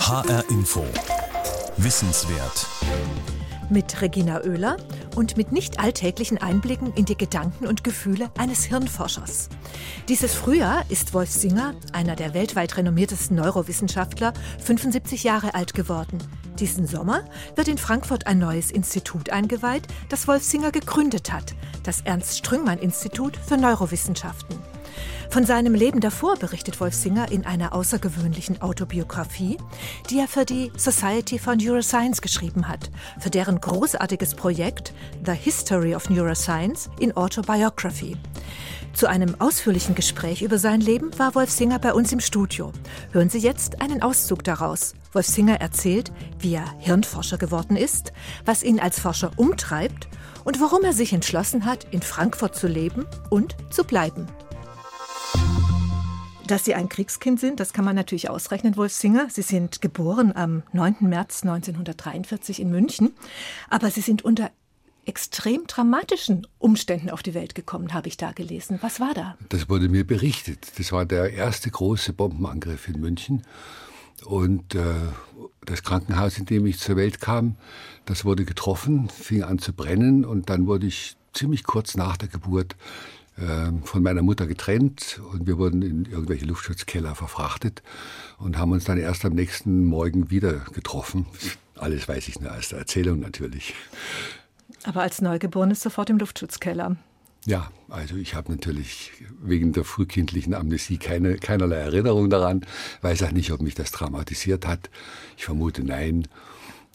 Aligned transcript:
HR 0.00 0.42
Info. 0.48 0.84
Wissenswert. 1.76 2.66
Mit 3.68 4.00
Regina 4.00 4.40
Oehler 4.42 4.78
und 5.14 5.36
mit 5.36 5.52
nicht 5.52 5.78
alltäglichen 5.78 6.38
Einblicken 6.38 6.92
in 6.94 7.04
die 7.04 7.16
Gedanken 7.16 7.66
und 7.66 7.84
Gefühle 7.84 8.30
eines 8.36 8.64
Hirnforschers. 8.64 9.50
Dieses 10.08 10.34
Frühjahr 10.34 10.84
ist 10.88 11.14
Wolf 11.14 11.30
Singer, 11.30 11.74
einer 11.92 12.16
der 12.16 12.34
weltweit 12.34 12.76
renommiertesten 12.76 13.36
Neurowissenschaftler, 13.36 14.32
75 14.58 15.22
Jahre 15.22 15.54
alt 15.54 15.74
geworden. 15.74 16.18
Diesen 16.58 16.86
Sommer 16.86 17.22
wird 17.54 17.68
in 17.68 17.78
Frankfurt 17.78 18.26
ein 18.26 18.38
neues 18.38 18.72
Institut 18.72 19.30
eingeweiht, 19.30 19.86
das 20.08 20.26
Wolf 20.26 20.42
Singer 20.42 20.72
gegründet 20.72 21.30
hat, 21.30 21.54
das 21.84 22.00
Ernst 22.00 22.38
Strüngmann 22.38 22.78
Institut 22.78 23.36
für 23.36 23.58
Neurowissenschaften. 23.58 24.69
Von 25.30 25.44
seinem 25.44 25.74
Leben 25.74 26.00
davor 26.00 26.36
berichtet 26.36 26.80
Wolf 26.80 26.94
Singer 26.94 27.30
in 27.30 27.46
einer 27.46 27.72
außergewöhnlichen 27.72 28.60
Autobiografie, 28.62 29.58
die 30.10 30.18
er 30.18 30.28
für 30.28 30.44
die 30.44 30.72
Society 30.76 31.38
for 31.38 31.54
Neuroscience 31.54 32.20
geschrieben 32.20 32.68
hat, 32.68 32.90
für 33.18 33.30
deren 33.30 33.60
großartiges 33.60 34.34
Projekt 34.34 34.92
The 35.24 35.32
History 35.32 35.94
of 35.94 36.10
Neuroscience 36.10 36.90
in 36.98 37.16
Autobiography. 37.16 38.16
Zu 38.92 39.08
einem 39.08 39.40
ausführlichen 39.40 39.94
Gespräch 39.94 40.42
über 40.42 40.58
sein 40.58 40.80
Leben 40.80 41.16
war 41.18 41.34
Wolf 41.34 41.50
Singer 41.50 41.78
bei 41.78 41.94
uns 41.94 42.12
im 42.12 42.20
Studio. 42.20 42.72
Hören 43.12 43.30
Sie 43.30 43.38
jetzt 43.38 43.80
einen 43.80 44.02
Auszug 44.02 44.42
daraus. 44.42 44.94
Wolf 45.12 45.26
Singer 45.26 45.60
erzählt, 45.60 46.12
wie 46.40 46.54
er 46.54 46.64
Hirnforscher 46.80 47.38
geworden 47.38 47.76
ist, 47.76 48.12
was 48.44 48.62
ihn 48.62 48.80
als 48.80 48.98
Forscher 48.98 49.30
umtreibt 49.36 50.08
und 50.44 50.60
warum 50.60 50.82
er 50.82 50.92
sich 50.92 51.12
entschlossen 51.12 51.64
hat, 51.64 51.86
in 51.92 52.02
Frankfurt 52.02 52.56
zu 52.56 52.66
leben 52.66 53.06
und 53.30 53.56
zu 53.70 53.84
bleiben. 53.84 54.26
Dass 56.50 56.64
Sie 56.64 56.74
ein 56.74 56.88
Kriegskind 56.88 57.38
sind, 57.38 57.60
das 57.60 57.72
kann 57.72 57.84
man 57.84 57.94
natürlich 57.94 58.28
ausrechnen, 58.28 58.76
Wolf 58.76 58.92
Singer. 58.92 59.28
Sie 59.30 59.42
sind 59.42 59.80
geboren 59.80 60.32
am 60.34 60.64
9. 60.72 60.96
März 61.02 61.44
1943 61.44 62.58
in 62.58 62.70
München, 62.70 63.14
aber 63.68 63.88
Sie 63.88 64.00
sind 64.00 64.22
unter 64.22 64.50
extrem 65.04 65.68
dramatischen 65.68 66.48
Umständen 66.58 67.08
auf 67.08 67.22
die 67.22 67.34
Welt 67.34 67.54
gekommen, 67.54 67.94
habe 67.94 68.08
ich 68.08 68.16
da 68.16 68.32
gelesen. 68.32 68.80
Was 68.82 68.98
war 68.98 69.14
da? 69.14 69.36
Das 69.48 69.68
wurde 69.68 69.88
mir 69.88 70.04
berichtet. 70.04 70.72
Das 70.76 70.90
war 70.90 71.06
der 71.06 71.32
erste 71.32 71.70
große 71.70 72.14
Bombenangriff 72.14 72.88
in 72.88 72.98
München. 72.98 73.42
Und 74.24 74.74
äh, 74.74 74.82
das 75.64 75.84
Krankenhaus, 75.84 76.36
in 76.36 76.46
dem 76.46 76.66
ich 76.66 76.80
zur 76.80 76.96
Welt 76.96 77.20
kam, 77.20 77.54
das 78.06 78.24
wurde 78.24 78.44
getroffen, 78.44 79.08
fing 79.08 79.44
an 79.44 79.60
zu 79.60 79.72
brennen 79.72 80.24
und 80.24 80.50
dann 80.50 80.66
wurde 80.66 80.88
ich 80.88 81.16
ziemlich 81.32 81.62
kurz 81.62 81.96
nach 81.96 82.16
der 82.16 82.28
Geburt 82.28 82.74
von 83.84 84.02
meiner 84.02 84.22
Mutter 84.22 84.46
getrennt 84.46 85.20
und 85.32 85.46
wir 85.46 85.56
wurden 85.56 85.80
in 85.80 86.04
irgendwelche 86.04 86.44
Luftschutzkeller 86.44 87.14
verfrachtet 87.14 87.82
und 88.38 88.58
haben 88.58 88.72
uns 88.72 88.84
dann 88.84 88.98
erst 88.98 89.24
am 89.24 89.32
nächsten 89.32 89.86
Morgen 89.86 90.30
wieder 90.30 90.64
getroffen. 90.74 91.24
Alles 91.76 92.06
weiß 92.06 92.28
ich 92.28 92.40
nur 92.40 92.54
aus 92.54 92.68
der 92.68 92.80
Erzählung 92.80 93.20
natürlich. 93.20 93.74
Aber 94.84 95.02
als 95.02 95.22
Neugeborenes 95.22 95.80
sofort 95.80 96.10
im 96.10 96.18
Luftschutzkeller. 96.18 96.96
Ja, 97.46 97.70
also 97.88 98.16
ich 98.16 98.34
habe 98.34 98.52
natürlich 98.52 99.12
wegen 99.40 99.72
der 99.72 99.84
frühkindlichen 99.84 100.52
Amnesie 100.52 100.98
keine, 100.98 101.36
keinerlei 101.36 101.76
Erinnerung 101.76 102.28
daran. 102.28 102.66
Weiß 103.00 103.22
auch 103.22 103.32
nicht, 103.32 103.50
ob 103.50 103.62
mich 103.62 103.74
das 103.74 103.92
traumatisiert 103.92 104.66
hat. 104.66 104.90
Ich 105.38 105.46
vermute 105.46 105.82
nein, 105.82 106.28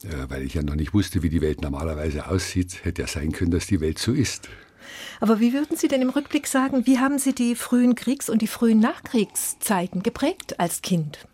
äh, 0.03 0.29
weil 0.29 0.43
ich 0.43 0.53
ja 0.53 0.61
noch 0.61 0.75
nicht 0.75 0.93
wusste, 0.93 1.23
wie 1.23 1.29
die 1.29 1.41
Welt 1.41 1.61
normalerweise 1.61 2.27
aussieht. 2.27 2.85
Hätte 2.85 3.01
ja 3.01 3.07
sein 3.07 3.31
können, 3.31 3.51
dass 3.51 3.65
die 3.65 3.81
Welt 3.81 3.97
so 3.97 4.13
ist. 4.13 4.49
Aber 5.19 5.39
wie 5.39 5.53
würden 5.53 5.77
Sie 5.77 5.87
denn 5.87 6.01
im 6.01 6.09
Rückblick 6.09 6.47
sagen, 6.47 6.85
wie 6.85 6.99
haben 6.99 7.19
Sie 7.19 7.33
die 7.33 7.55
frühen 7.55 7.95
Kriegs- 7.95 8.29
und 8.29 8.41
die 8.41 8.47
frühen 8.47 8.79
Nachkriegszeiten 8.79 10.03
geprägt 10.03 10.59
als 10.59 10.81
Kind? 10.81 11.27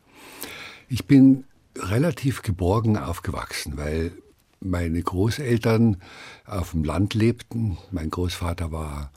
Ich 0.87 1.05
bin 1.05 1.45
relativ 1.77 2.41
geborgen 2.41 2.97
aufgewachsen, 2.97 3.77
weil 3.77 4.11
meine 4.59 5.01
Großeltern 5.01 5.97
auf 6.45 6.71
dem 6.71 6.83
Land 6.83 7.13
lebten. 7.13 7.77
Mein 7.91 8.09
Großvater 8.09 8.71
war 8.71 9.11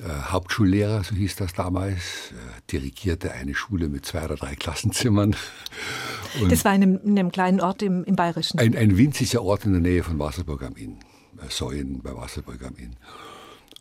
äh, 0.00 0.04
Hauptschullehrer, 0.30 1.02
so 1.04 1.14
hieß 1.14 1.36
das 1.36 1.54
damals, 1.54 2.32
äh, 2.32 2.60
dirigierte 2.70 3.32
eine 3.32 3.54
Schule 3.54 3.88
mit 3.88 4.06
zwei 4.06 4.24
oder 4.24 4.36
drei 4.36 4.54
Klassenzimmern. 4.54 5.34
Und 6.40 6.52
das 6.52 6.64
war 6.64 6.74
in 6.74 6.82
einem, 6.82 7.00
in 7.04 7.18
einem, 7.18 7.32
kleinen 7.32 7.60
Ort 7.60 7.82
im, 7.82 8.04
im 8.04 8.16
Bayerischen? 8.16 8.58
Ein, 8.58 8.76
ein 8.76 8.96
winziger 8.96 9.42
Ort 9.42 9.64
in 9.64 9.72
der 9.72 9.80
Nähe 9.80 10.02
von 10.02 10.18
Wasserburg 10.18 10.62
am 10.62 10.76
Inn, 10.76 10.98
äh, 11.38 11.50
Säuen 11.50 12.00
bei 12.00 12.14
Wasserburg 12.14 12.62
am 12.64 12.76
Inn. 12.76 12.96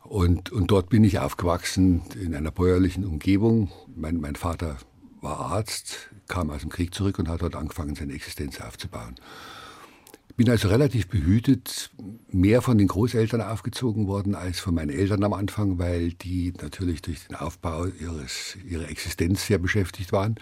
Und, 0.04 0.52
und 0.52 0.72
dort 0.72 0.90
bin 0.90 1.04
ich 1.04 1.20
aufgewachsen 1.20 2.02
in 2.22 2.34
einer 2.34 2.52
bäuerlichen 2.52 3.06
Umgebung. 3.06 3.72
Mein, 3.96 4.18
mein 4.18 4.36
Vater 4.36 4.78
war 5.22 5.40
Arzt, 5.40 6.10
kam 6.28 6.50
aus 6.50 6.62
dem 6.62 6.70
Krieg 6.70 6.94
zurück 6.94 7.20
und 7.20 7.28
hat 7.28 7.42
dort 7.42 7.56
angefangen, 7.56 7.96
seine 7.96 8.14
Existenz 8.14 8.62
aufzubauen. 8.62 9.16
Ich 10.30 10.36
bin 10.36 10.50
also 10.50 10.68
relativ 10.68 11.08
behütet, 11.08 11.90
mehr 12.30 12.62
von 12.62 12.78
den 12.78 12.88
Großeltern 12.88 13.42
aufgezogen 13.42 14.08
worden 14.08 14.36
als 14.36 14.60
von 14.60 14.76
meinen 14.76 14.92
Eltern 14.92 15.24
am 15.24 15.34
Anfang, 15.34 15.80
weil 15.80 16.14
die 16.14 16.54
natürlich 16.62 17.02
durch 17.02 17.28
den 17.28 17.36
Aufbau 17.36 17.86
ihres, 17.86 18.56
ihrer 18.64 18.88
Existenz 18.88 19.48
sehr 19.48 19.58
beschäftigt 19.58 20.12
waren. 20.12 20.36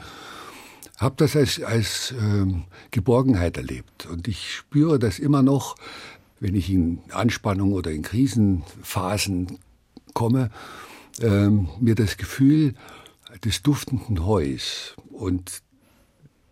Habe 0.97 1.15
das 1.17 1.35
als, 1.35 1.61
als 1.61 2.13
ähm, 2.19 2.65
Geborgenheit 2.91 3.57
erlebt 3.57 4.05
und 4.05 4.27
ich 4.27 4.53
spüre 4.53 4.99
das 4.99 5.19
immer 5.19 5.41
noch, 5.41 5.75
wenn 6.40 6.56
ich 6.56 6.69
in 6.69 7.00
Anspannung 7.12 7.73
oder 7.73 7.91
in 7.91 8.01
Krisenphasen 8.01 9.59
komme, 10.13 10.50
ähm, 11.22 11.69
mir 11.79 11.96
das 11.96 12.18
Gefühl 12.18 12.73
des 13.44 13.62
duftenden 13.62 14.25
Heus 14.25 14.95
und 15.12 15.62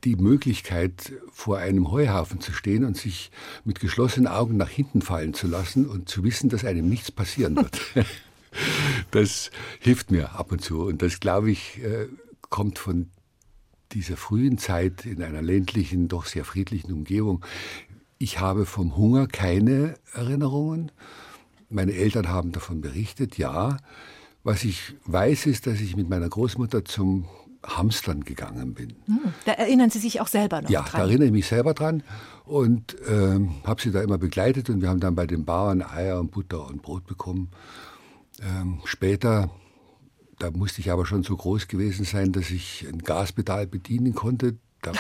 die 0.04 0.16
Möglichkeit, 0.16 1.14
vor 1.32 1.58
einem 1.58 1.92
Heuhaufen 1.92 2.42
zu 2.42 2.52
stehen 2.52 2.84
und 2.84 2.98
sich 2.98 3.32
mit 3.64 3.80
geschlossenen 3.80 4.28
Augen 4.28 4.58
nach 4.58 4.70
hinten 4.70 5.02
fallen 5.02 5.34
zu 5.34 5.48
lassen 5.48 5.88
und 5.88 6.10
zu 6.10 6.24
wissen, 6.24 6.50
dass 6.50 6.66
einem 6.66 6.90
nichts 6.90 7.12
passieren 7.12 7.56
wird. 7.56 7.80
Das 9.10 9.50
hilft 9.80 10.12
mir 10.12 10.34
ab 10.34 10.52
und 10.52 10.62
zu. 10.62 10.84
Und 10.84 11.02
das, 11.02 11.20
glaube 11.20 11.50
ich, 11.50 11.82
äh, 11.82 12.08
kommt 12.52 12.78
von 12.78 13.10
dieser 13.94 14.16
frühen 14.16 14.60
Zeit 14.60 15.08
in 15.08 15.24
einer 15.24 15.42
ländlichen, 15.42 16.08
doch 16.08 16.26
sehr 16.26 16.46
friedlichen 16.46 16.92
Umgebung. 16.94 17.44
Ich 18.18 18.40
habe 18.40 18.66
vom 18.66 18.96
Hunger 18.96 19.28
keine 19.28 19.96
Erinnerungen. 20.13 20.91
Meine 21.69 21.94
Eltern 21.94 22.29
haben 22.29 22.51
davon 22.51 22.81
berichtet, 22.81 23.38
ja. 23.38 23.78
Was 24.44 24.63
ich 24.63 24.96
weiß, 25.06 25.46
ist, 25.46 25.68
dass 25.68 25.79
ich 25.79 25.96
mit 25.96 26.09
meiner 26.09 26.29
Großmutter 26.29 26.85
zum 26.85 27.25
Hamstern 27.66 28.24
gegangen 28.24 28.74
bin. 28.74 28.94
Hm, 29.06 29.34
da 29.46 29.53
erinnern 29.53 29.90
Sie 29.90 30.00
sich 30.00 30.19
auch 30.19 30.28
selber 30.28 30.62
noch 30.62 30.69
ja, 30.69 30.81
dran? 30.81 30.91
Ja, 30.91 30.97
da 31.00 31.06
erinnere 31.06 31.28
ich 31.28 31.31
mich 31.31 31.47
selber 31.47 31.74
dran 31.74 32.03
und 32.46 32.96
ähm, 33.07 33.56
habe 33.63 33.81
sie 33.81 33.91
da 33.91 34.01
immer 34.01 34.18
begleitet 34.18 34.69
und 34.69 34.81
wir 34.81 34.90
haben 34.90 35.00
dann 35.00 35.16
bei 35.16 35.25
den 35.25 35.45
Bauern 35.45 35.81
Eier 35.81 36.19
und 36.19 36.31
Butter 36.31 36.68
und 36.68 36.81
Brot 36.81 37.06
bekommen. 37.06 37.51
Ähm, 38.41 38.81
später, 38.85 39.50
da 40.40 40.51
musste 40.51 40.81
ich 40.81 40.91
aber 40.91 41.06
schon 41.06 41.24
so 41.24 41.38
groß 41.38 41.68
gewesen 41.68 42.06
sein, 42.06 42.31
dass 42.34 42.50
ich 42.50 42.85
ein 42.88 43.00
Gaspedal 43.00 43.66
bedienen 43.68 44.13
konnte. 44.13 44.57
Da 44.84 44.92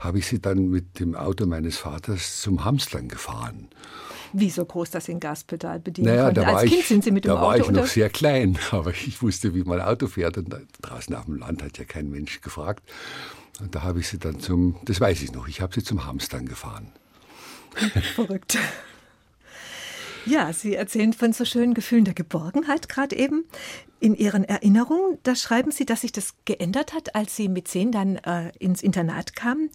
habe 0.00 0.18
ich 0.18 0.26
sie 0.26 0.40
dann 0.40 0.68
mit 0.68 0.98
dem 0.98 1.14
Auto 1.14 1.46
meines 1.46 1.76
Vaters 1.76 2.40
zum 2.40 2.64
Hamstern 2.64 3.08
gefahren. 3.08 3.68
Wie 4.32 4.50
so 4.50 4.64
groß, 4.64 4.90
dass 4.90 5.06
Sie 5.06 5.12
ein 5.12 5.20
Gaspedal 5.20 5.80
bedienen 5.80 6.08
naja, 6.08 6.24
konnten? 6.24 6.40
Als 6.40 6.68
Kind 6.68 6.80
ich, 6.80 6.88
sind 6.88 7.04
Sie 7.04 7.10
mit 7.10 7.24
dem 7.24 7.30
da 7.30 7.36
Auto 7.36 7.46
war 7.46 7.56
ich 7.56 7.70
noch 7.70 7.86
sehr 7.86 8.10
klein, 8.10 8.58
aber 8.70 8.90
ich 8.90 9.22
wusste, 9.22 9.54
wie 9.54 9.64
man 9.64 9.80
Auto 9.80 10.06
fährt. 10.06 10.36
Und 10.36 10.54
draußen 10.82 11.14
auf 11.14 11.24
dem 11.24 11.36
Land 11.36 11.62
hat 11.62 11.78
ja 11.78 11.84
kein 11.84 12.10
Mensch 12.10 12.40
gefragt. 12.40 12.82
Und 13.60 13.74
da 13.74 13.82
habe 13.82 14.00
ich 14.00 14.08
sie 14.08 14.18
dann 14.18 14.40
zum, 14.40 14.76
das 14.84 15.00
weiß 15.00 15.22
ich 15.22 15.32
noch, 15.32 15.48
ich 15.48 15.60
habe 15.60 15.74
sie 15.74 15.82
zum 15.82 16.04
Hamstern 16.04 16.46
gefahren. 16.46 16.92
Verrückt. 18.14 18.58
Ja, 20.28 20.52
Sie 20.52 20.74
erzählen 20.74 21.14
von 21.14 21.32
so 21.32 21.44
schönen 21.44 21.72
Gefühlen 21.72 22.04
der 22.04 22.12
Geborgenheit 22.12 22.88
gerade 22.88 23.16
eben. 23.16 23.44
In 23.98 24.14
Ihren 24.14 24.44
Erinnerungen, 24.44 25.18
da 25.22 25.34
schreiben 25.34 25.70
Sie, 25.72 25.86
dass 25.86 26.02
sich 26.02 26.12
das 26.12 26.34
geändert 26.44 26.92
hat, 26.92 27.14
als 27.14 27.34
Sie 27.34 27.48
mit 27.48 27.66
zehn 27.66 27.90
dann 27.90 28.16
äh, 28.16 28.52
ins 28.58 28.82
Internat 28.82 29.34
kamen, 29.34 29.70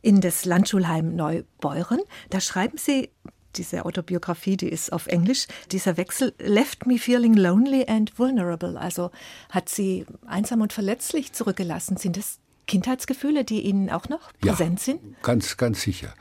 in 0.00 0.20
das 0.20 0.44
Landschulheim 0.46 1.14
Neubeuren. 1.14 2.00
Da 2.30 2.40
schreiben 2.40 2.78
Sie, 2.78 3.10
diese 3.56 3.84
Autobiografie, 3.84 4.56
die 4.56 4.68
ist 4.68 4.92
auf 4.92 5.06
Englisch, 5.06 5.46
dieser 5.70 5.96
Wechsel 5.96 6.34
left 6.38 6.86
me 6.86 6.98
feeling 6.98 7.34
lonely 7.34 7.84
and 7.86 8.18
vulnerable. 8.18 8.80
Also 8.80 9.10
hat 9.50 9.68
Sie 9.68 10.06
einsam 10.26 10.62
und 10.62 10.72
verletzlich 10.72 11.32
zurückgelassen. 11.32 11.96
Sind 11.98 12.16
das 12.16 12.38
Kindheitsgefühle, 12.66 13.44
die 13.44 13.60
Ihnen 13.62 13.90
auch 13.90 14.08
noch 14.08 14.32
präsent 14.40 14.78
ja, 14.78 14.84
sind? 14.84 15.22
Ganz, 15.22 15.56
ganz 15.56 15.82
sicher. 15.82 16.14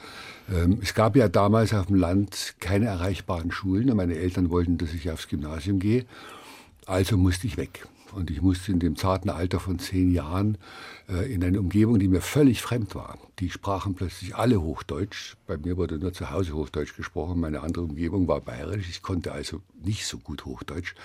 Ähm, 0.52 0.80
es 0.82 0.94
gab 0.94 1.16
ja 1.16 1.28
damals 1.28 1.74
auf 1.74 1.88
dem 1.88 1.96
Land 1.96 2.56
keine 2.60 2.86
erreichbaren 2.86 3.52
Schulen 3.52 3.90
und 3.90 3.98
meine 3.98 4.16
Eltern 4.16 4.50
wollten, 4.50 4.78
dass 4.78 4.94
ich 4.94 5.10
aufs 5.12 5.28
Gymnasium 5.28 5.80
gehe. 5.80 6.06
Also 6.86 7.18
musste 7.18 7.48
ich 7.48 7.58
weg. 7.58 7.88
Und 8.14 8.32
ich 8.32 8.42
musste 8.42 8.72
in 8.72 8.80
dem 8.80 8.96
zarten 8.96 9.30
Alter 9.30 9.60
von 9.60 9.78
zehn 9.78 10.12
Jahren 10.12 10.58
äh, 11.08 11.32
in 11.32 11.44
eine 11.44 11.60
Umgebung, 11.60 12.00
die 12.00 12.08
mir 12.08 12.22
völlig 12.22 12.62
fremd 12.62 12.96
war. 12.96 13.20
Die 13.38 13.52
sprachen 13.52 13.94
plötzlich 13.94 14.36
alle 14.36 14.62
Hochdeutsch. 14.62 15.36
Bei 15.46 15.58
mir 15.58 15.78
wurde 15.78 16.00
nur 16.00 16.12
zu 16.12 16.32
Hause 16.32 16.54
Hochdeutsch 16.54 16.96
gesprochen. 16.96 17.40
Meine 17.40 17.62
andere 17.62 17.84
Umgebung 17.84 18.28
war 18.28 18.42
bayerisch. 18.42 18.90
Ich 18.90 19.04
konnte 19.04 19.32
also 19.32 19.62
nicht 19.84 20.08
so 20.08 20.18
gut 20.18 20.46
Hochdeutsch. 20.46 20.96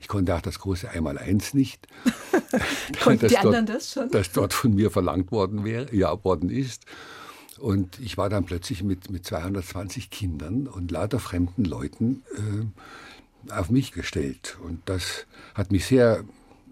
Ich 0.00 0.08
konnte 0.08 0.34
auch 0.34 0.40
das 0.40 0.58
große 0.58 0.88
Einmaleins 0.88 1.52
nicht. 1.52 1.86
Konnten 3.02 3.28
die 3.28 3.34
dort, 3.34 3.46
anderen 3.46 3.66
das 3.66 3.92
schon? 3.92 4.10
Das 4.10 4.32
dort 4.32 4.54
von 4.54 4.74
mir 4.74 4.90
verlangt 4.90 5.30
worden 5.32 5.64
wäre, 5.64 5.94
ja, 5.94 6.24
worden 6.24 6.48
ist. 6.48 6.86
Und 7.58 7.98
ich 8.00 8.18
war 8.18 8.28
dann 8.28 8.44
plötzlich 8.44 8.82
mit, 8.82 9.10
mit 9.10 9.24
220 9.24 10.10
Kindern 10.10 10.66
und 10.66 10.90
lauter 10.90 11.18
fremden 11.18 11.64
Leuten 11.64 12.22
äh, 12.36 13.52
auf 13.52 13.70
mich 13.70 13.92
gestellt. 13.92 14.58
Und 14.62 14.80
das 14.86 15.26
hat 15.54 15.72
mich 15.72 15.86
sehr 15.86 16.24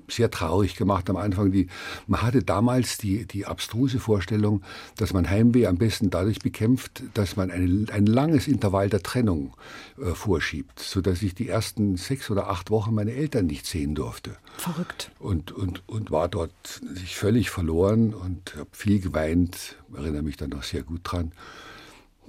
sehr 0.08 0.30
traurig 0.30 0.76
gemacht 0.76 1.08
am 1.10 1.16
Anfang. 1.16 1.52
Die, 1.52 1.68
man 2.06 2.22
hatte 2.22 2.42
damals 2.42 2.98
die, 2.98 3.26
die 3.26 3.46
abstruse 3.46 3.98
Vorstellung, 3.98 4.62
dass 4.96 5.12
man 5.12 5.28
Heimweh 5.28 5.66
am 5.66 5.76
besten 5.76 6.10
dadurch 6.10 6.38
bekämpft, 6.40 7.02
dass 7.14 7.36
man 7.36 7.50
eine, 7.50 7.86
ein 7.92 8.06
langes 8.06 8.48
Intervall 8.48 8.88
der 8.88 9.02
Trennung 9.02 9.54
äh, 10.00 10.14
vorschiebt, 10.14 10.80
sodass 10.80 11.22
ich 11.22 11.34
die 11.34 11.48
ersten 11.48 11.96
sechs 11.96 12.30
oder 12.30 12.48
acht 12.48 12.70
Wochen 12.70 12.94
meine 12.94 13.12
Eltern 13.12 13.46
nicht 13.46 13.66
sehen 13.66 13.94
durfte. 13.94 14.36
Verrückt. 14.56 15.10
Und, 15.18 15.52
und, 15.52 15.82
und 15.86 16.10
war 16.10 16.28
dort 16.28 16.52
sich 16.94 17.16
völlig 17.16 17.50
verloren 17.50 18.14
und 18.14 18.54
habe 18.56 18.70
viel 18.72 19.00
geweint, 19.00 19.76
erinnere 19.94 20.22
mich 20.22 20.36
dann 20.36 20.50
noch 20.50 20.62
sehr 20.62 20.82
gut 20.82 21.00
dran. 21.04 21.32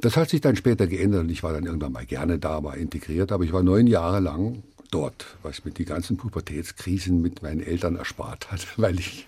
Das 0.01 0.17
hat 0.17 0.29
sich 0.29 0.41
dann 0.41 0.55
später 0.55 0.87
geändert 0.87 1.21
und 1.21 1.29
ich 1.29 1.43
war 1.43 1.53
dann 1.53 1.65
irgendwann 1.65 1.93
mal 1.93 2.05
gerne 2.05 2.37
da, 2.37 2.63
war 2.63 2.75
integriert, 2.77 3.31
aber 3.31 3.43
ich 3.43 3.53
war 3.53 3.63
neun 3.63 3.87
Jahre 3.87 4.19
lang 4.19 4.63
dort, 4.91 5.37
was 5.43 5.65
mir 5.65 5.71
die 5.71 5.85
ganzen 5.85 6.17
Pubertätskrisen 6.17 7.21
mit 7.21 7.41
meinen 7.41 7.61
Eltern 7.61 7.95
erspart 7.95 8.51
hat, 8.51 8.67
weil 8.77 8.99
ich 8.99 9.27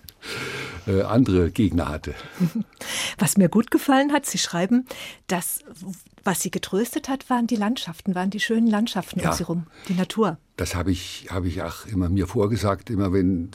äh, 0.88 1.02
andere 1.02 1.52
Gegner 1.52 1.90
hatte. 1.90 2.16
Was 3.20 3.38
mir 3.38 3.50
gut 3.50 3.72
gefallen 3.72 4.12
hat, 4.12 4.26
Sie 4.26 4.40
schreiben, 4.40 4.86
dass 5.28 5.64
was 6.24 6.42
Sie 6.42 6.52
getröstet 6.52 7.08
hat, 7.08 7.30
waren 7.30 7.48
die 7.48 7.56
Landschaften, 7.56 8.14
waren 8.14 8.30
die 8.30 8.42
schönen 8.42 8.68
Landschaften 8.68 9.22
ja, 9.22 9.30
um 9.30 9.36
Sie 9.38 9.44
rum, 9.44 9.68
die 9.88 9.94
Natur. 9.94 10.38
Das 10.58 10.76
habe 10.76 10.92
ich, 10.92 11.28
habe 11.30 11.48
ich 11.48 11.62
auch 11.62 11.86
immer 11.86 12.10
mir 12.10 12.28
vorgesagt, 12.28 12.90
immer 12.90 13.14
wenn, 13.14 13.50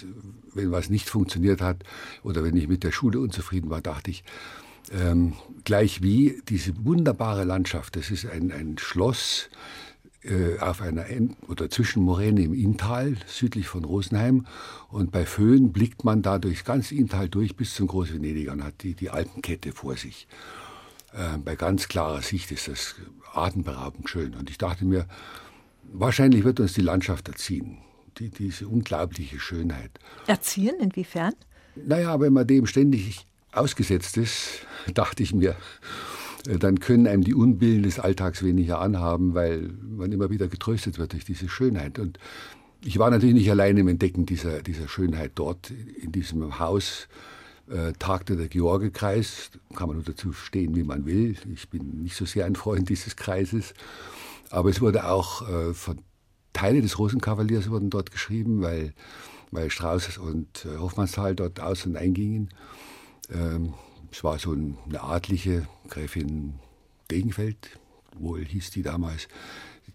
wenn 0.55 0.73
was 0.73 0.89
nicht 0.89 1.11
funktioniert 1.11 1.61
hat 1.61 1.85
oder 2.23 2.43
wenn 2.43 2.57
ich 2.57 2.69
mit 2.69 2.83
der 2.83 2.93
Schule 2.93 3.21
unzufrieden 3.21 3.69
war, 3.69 3.83
dachte 3.83 4.11
ich, 4.11 4.25
ähm, 4.91 5.35
gleich 5.65 6.03
wie 6.03 6.41
diese 6.49 6.73
wunderbare 6.85 7.45
Landschaft, 7.45 7.97
das 7.97 8.11
ist 8.11 8.25
ein, 8.25 8.51
ein 8.51 8.79
Schloss 8.79 9.51
äh, 10.25 10.59
auf 10.61 10.81
einer 10.81 11.07
End 11.07 11.37
oder 11.49 11.69
Zwischenmoräne 11.69 12.43
im 12.43 12.55
Inntal, 12.55 13.17
südlich 13.27 13.69
von 13.69 13.85
Rosenheim. 13.85 14.47
Und 14.89 15.11
bei 15.11 15.27
Föhn 15.27 15.73
blickt 15.73 16.05
man 16.05 16.23
da 16.23 16.39
durchs 16.39 16.65
ganze 16.65 16.95
Inntal 16.95 17.29
durch 17.29 17.57
bis 17.57 17.75
zum 17.75 17.89
Großvenedig 17.89 18.49
und 18.49 18.63
hat 18.63 18.83
die, 18.83 18.95
die 18.95 19.11
Alpenkette 19.11 19.73
vor 19.73 19.97
sich. 19.97 20.29
Äh, 21.13 21.39
bei 21.39 21.57
ganz 21.57 21.89
klarer 21.89 22.23
Sicht 22.23 22.53
ist 22.53 22.69
das 22.69 22.95
atemberaubend 23.33 24.09
schön. 24.09 24.35
Und 24.35 24.49
ich 24.49 24.59
dachte 24.59 24.85
mir, 24.85 25.07
wahrscheinlich 25.93 26.45
wird 26.45 26.61
uns 26.61 26.73
die 26.75 26.83
Landschaft 26.83 27.29
erziehen. 27.29 27.79
Die, 28.19 28.31
diese 28.31 28.69
unglaubliche 28.69 29.41
Schönheit. 29.41 29.91
Erziehen? 30.27 30.75
Inwiefern? 30.81 31.33
Naja, 31.75 32.21
wenn 32.21 32.33
man 32.33 32.47
dem 32.47 32.67
ständig 32.67 33.27
ausgesetzt 33.53 34.17
ist, 34.19 34.67
dachte 34.95 35.23
ich 35.23 35.35
mir, 35.35 35.57
dann 36.45 36.81
können 36.81 37.07
einem 37.07 37.25
die 37.25 37.35
Unbillen 37.35 37.83
des 37.83 37.99
Alltags 37.99 38.43
weniger 38.43 38.81
anhaben, 38.81 39.35
weil 39.35 39.71
man 39.83 40.11
immer 40.13 40.31
wieder 40.31 40.49
getröstet 40.49 40.99
wird 40.99 41.13
durch 41.13 41.25
diese 41.25 41.49
Schönheit. 41.49 41.99
Und 41.99 42.19
ich 42.85 42.99
war 42.99 43.11
natürlich 43.11 43.35
nicht 43.35 43.51
allein 43.51 43.77
im 43.77 43.89
Entdecken 43.89 44.27
dieser, 44.27 44.63
dieser 44.63 44.89
Schönheit 44.89 45.33
dort. 45.37 45.71
In 45.71 46.11
diesem 46.11 46.59
Haus 46.59 47.09
äh, 47.71 47.93
tagte 47.99 48.37
der 48.37 48.49
Georgekreis. 48.49 49.51
Kann 49.75 49.89
man 49.89 49.97
nur 49.97 50.05
dazu 50.05 50.33
stehen, 50.33 50.75
wie 50.75 50.83
man 50.83 51.07
will. 51.07 51.37
Ich 51.53 51.69
bin 51.69 52.03
nicht 52.03 52.17
so 52.17 52.25
sehr 52.25 52.45
ein 52.47 52.57
Freund 52.57 52.89
dieses 52.89 53.15
Kreises. 53.17 53.75
Aber 54.51 54.69
es 54.69 54.81
wurde 54.81 55.07
auch 55.09 55.49
äh, 55.49 55.75
von 55.75 55.99
Teile 56.53 56.83
des 56.83 56.99
Rosenkavaliers 56.99 57.71
wurden 57.71 57.89
dort 57.89 58.11
geschrieben, 58.11 58.61
weil, 58.61 58.93
weil 59.53 59.71
Strauß 59.71 60.19
und 60.19 60.67
äh, 60.67 60.79
Hoffmannsthal 60.79 61.35
dort 61.35 61.61
aus 61.61 61.87
und 61.87 61.97
eingingen. 61.97 62.51
Ähm, 63.33 63.75
es 64.13 64.23
war 64.23 64.39
so 64.39 64.53
eine 64.53 65.03
adlige 65.03 65.67
Gräfin 65.89 66.55
Degenfeld, 67.11 67.79
wohl 68.19 68.45
hieß 68.45 68.71
die 68.71 68.83
damals, 68.83 69.27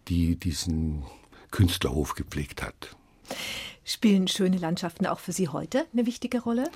die 0.07 0.35
diesen 0.35 1.03
Künstlerhof 1.51 2.15
gepflegt 2.15 2.63
hat. 2.63 2.95
Spielen 3.85 4.27
schöne 4.27 4.57
Landschaften 4.57 5.05
auch 5.05 5.19
für 5.19 5.31
Sie 5.31 5.47
heute 5.47 5.85
eine 5.93 6.05
wichtige 6.05 6.41
Rolle? 6.41 6.69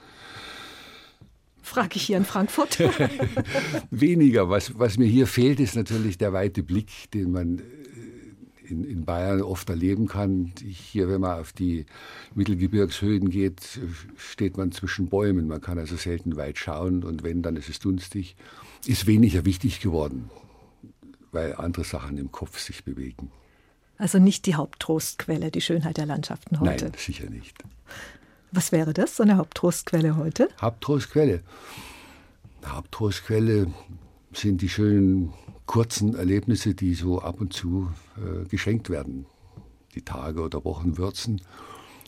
Frage 1.63 1.95
ich 1.95 2.03
hier 2.03 2.17
in 2.17 2.25
Frankfurt. 2.25 2.79
Weniger. 3.91 4.49
Was, 4.49 4.77
was 4.77 4.97
mir 4.97 5.07
hier 5.07 5.27
fehlt, 5.27 5.59
ist 5.59 5.75
natürlich 5.75 6.17
der 6.17 6.33
weite 6.33 6.63
Blick, 6.63 7.09
den 7.11 7.31
man 7.31 7.61
in, 8.71 8.83
in 8.83 9.05
Bayern 9.05 9.41
oft 9.41 9.69
erleben 9.69 10.07
kann. 10.07 10.53
Hier, 10.61 11.09
wenn 11.09 11.21
man 11.21 11.39
auf 11.39 11.53
die 11.53 11.85
Mittelgebirgshöhen 12.33 13.29
geht, 13.29 13.79
steht 14.17 14.57
man 14.57 14.71
zwischen 14.71 15.09
Bäumen. 15.09 15.47
Man 15.47 15.61
kann 15.61 15.77
also 15.77 15.95
selten 15.95 16.37
weit 16.37 16.57
schauen 16.57 17.03
und 17.03 17.23
wenn, 17.23 17.41
dann 17.41 17.55
ist 17.55 17.69
es 17.69 17.79
dunstig. 17.79 18.35
Ist 18.85 19.05
weniger 19.05 19.45
wichtig 19.45 19.79
geworden, 19.81 20.29
weil 21.31 21.55
andere 21.55 21.83
Sachen 21.83 22.17
im 22.17 22.31
Kopf 22.31 22.57
sich 22.57 22.83
bewegen. 22.83 23.29
Also 23.97 24.17
nicht 24.17 24.47
die 24.47 24.55
Haupttrostquelle, 24.55 25.51
die 25.51 25.61
Schönheit 25.61 25.97
der 25.97 26.07
Landschaften 26.07 26.59
heute? 26.59 26.85
Nein, 26.85 26.93
sicher 26.97 27.29
nicht. 27.29 27.63
Was 28.51 28.71
wäre 28.71 28.93
das, 28.93 29.15
so 29.15 29.23
eine 29.23 29.37
Haupttrostquelle 29.37 30.17
heute? 30.17 30.49
Haupttrostquelle. 30.59 31.41
Haupttrostquelle 32.65 33.67
sind 34.33 34.61
die 34.61 34.69
schönen 34.69 35.33
kurzen 35.65 36.15
Erlebnisse, 36.15 36.73
die 36.73 36.93
so 36.93 37.21
ab 37.21 37.39
und 37.39 37.53
zu 37.53 37.91
äh, 38.17 38.45
geschenkt 38.47 38.89
werden. 38.89 39.25
Die 39.95 40.01
Tage 40.01 40.41
oder 40.41 40.63
Wochen 40.65 40.97
würzen. 40.97 41.41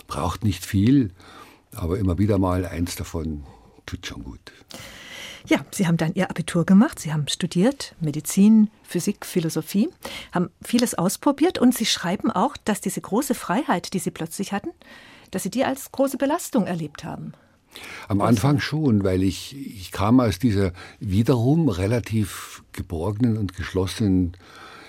Braucht 0.08 0.44
nicht 0.44 0.66
viel, 0.66 1.12
aber 1.76 1.98
immer 1.98 2.18
wieder 2.18 2.38
mal 2.38 2.66
eins 2.66 2.96
davon 2.96 3.44
tut 3.86 4.06
schon 4.06 4.24
gut. 4.24 4.52
Ja, 5.46 5.66
Sie 5.72 5.88
haben 5.88 5.98
dann 5.98 6.14
Ihr 6.14 6.30
Abitur 6.30 6.66
gemacht, 6.66 7.00
Sie 7.00 7.12
haben 7.12 7.28
studiert, 7.28 7.96
Medizin, 8.00 8.70
Physik, 8.84 9.26
Philosophie, 9.26 9.90
haben 10.32 10.50
vieles 10.62 10.96
ausprobiert 10.96 11.60
und 11.60 11.76
Sie 11.76 11.86
schreiben 11.86 12.32
auch, 12.32 12.56
dass 12.56 12.80
diese 12.80 13.02
große 13.02 13.34
Freiheit, 13.34 13.94
die 13.94 14.00
Sie 14.00 14.12
plötzlich 14.12 14.54
hatten, 14.54 14.70
dass 15.32 15.44
Sie 15.44 15.50
die 15.50 15.66
als 15.66 15.92
große 15.92 16.18
Belastung 16.18 16.66
erlebt 16.66 17.04
haben. 17.04 17.34
Am 18.08 18.22
Anfang 18.22 18.60
schon, 18.60 19.04
weil 19.04 19.24
ich, 19.24 19.56
ich 19.56 19.92
kam 19.92 20.20
aus 20.20 20.40
dieser 20.40 20.74
wiederum 21.00 21.70
relativ 21.70 22.64
geborgenen 22.74 23.38
und 23.38 23.56
geschlossenen 23.56 24.34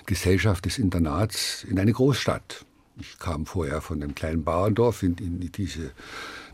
Gesellschaft 0.05 0.65
des 0.65 0.77
Internats 0.77 1.63
in 1.63 1.79
eine 1.79 1.93
Großstadt. 1.93 2.65
Ich 2.99 3.19
kam 3.19 3.45
vorher 3.45 3.81
von 3.81 4.01
einem 4.01 4.15
kleinen 4.15 4.43
Bauerndorf 4.43 5.03
in, 5.03 5.15
in 5.17 5.51
diese 5.51 5.91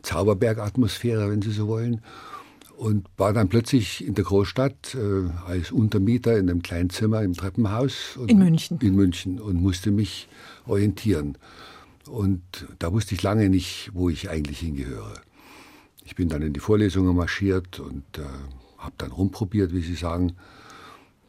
Zauberbergatmosphäre, 0.02 1.30
wenn 1.30 1.42
Sie 1.42 1.52
so 1.52 1.68
wollen, 1.68 2.02
und 2.78 3.06
war 3.18 3.32
dann 3.32 3.48
plötzlich 3.48 4.06
in 4.06 4.16
der 4.16 4.24
Großstadt 4.24 4.96
äh, 4.96 5.30
als 5.46 5.72
Untermieter 5.72 6.38
in 6.38 6.50
einem 6.50 6.64
kleinen 6.64 6.90
Zimmer 6.90 7.22
im 7.22 7.34
Treppenhaus. 7.34 8.18
in 8.26 8.40
München. 8.40 8.80
In 8.82 8.96
München 8.96 9.40
und 9.40 9.62
musste 9.62 9.92
mich 9.92 10.28
orientieren. 10.66 11.38
Und 12.10 12.42
da 12.80 12.92
wusste 12.92 13.14
ich 13.14 13.22
lange 13.22 13.50
nicht, 13.50 13.92
wo 13.94 14.10
ich 14.10 14.30
eigentlich 14.30 14.60
hingehöre. 14.60 15.22
Ich 16.04 16.16
bin 16.16 16.30
dann 16.30 16.42
in 16.42 16.54
die 16.54 16.60
Vorlesungen 16.60 17.16
marschiert 17.16 17.80
und 17.80 18.04
äh, 18.18 18.24
habe 18.78 18.94
dann 18.98 19.12
rumprobiert, 19.12 19.74
wie 19.74 19.82
Sie 19.82 19.96
sagen, 19.96 20.34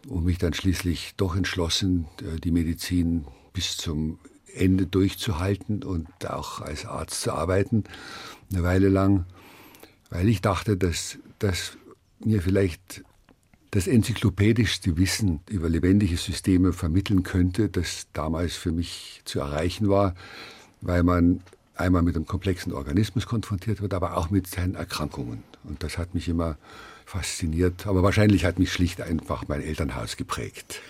und 0.08 0.24
mich 0.24 0.38
dann 0.38 0.54
schließlich 0.54 1.14
doch 1.16 1.36
entschlossen, 1.36 2.06
äh, 2.20 2.40
die 2.40 2.50
Medizin 2.50 3.26
bis 3.52 3.76
zum 3.76 4.18
Ende 4.54 4.86
durchzuhalten 4.86 5.82
und 5.82 6.08
auch 6.28 6.60
als 6.60 6.84
Arzt 6.84 7.22
zu 7.22 7.32
arbeiten, 7.32 7.84
eine 8.52 8.62
Weile 8.62 8.88
lang, 8.88 9.26
weil 10.10 10.28
ich 10.28 10.40
dachte, 10.40 10.76
dass, 10.76 11.18
dass 11.38 11.76
mir 12.20 12.42
vielleicht 12.42 13.02
das 13.70 13.86
enzyklopädischste 13.86 14.98
Wissen 14.98 15.40
über 15.48 15.68
lebendige 15.68 16.18
Systeme 16.18 16.74
vermitteln 16.74 17.22
könnte, 17.22 17.70
das 17.70 18.06
damals 18.12 18.54
für 18.54 18.72
mich 18.72 19.22
zu 19.24 19.40
erreichen 19.40 19.88
war, 19.88 20.14
weil 20.82 21.02
man 21.02 21.40
einmal 21.74 22.02
mit 22.02 22.16
einem 22.16 22.26
komplexen 22.26 22.72
Organismus 22.72 23.26
konfrontiert 23.26 23.80
wird, 23.80 23.94
aber 23.94 24.16
auch 24.16 24.30
mit 24.30 24.46
seinen 24.46 24.74
Erkrankungen. 24.74 25.42
Und 25.64 25.82
das 25.82 25.98
hat 25.98 26.14
mich 26.14 26.28
immer 26.28 26.56
fasziniert. 27.06 27.86
Aber 27.86 28.02
wahrscheinlich 28.02 28.44
hat 28.44 28.58
mich 28.58 28.72
schlicht 28.72 29.00
einfach 29.00 29.44
mein 29.48 29.62
Elternhaus 29.62 30.16
geprägt. 30.16 30.80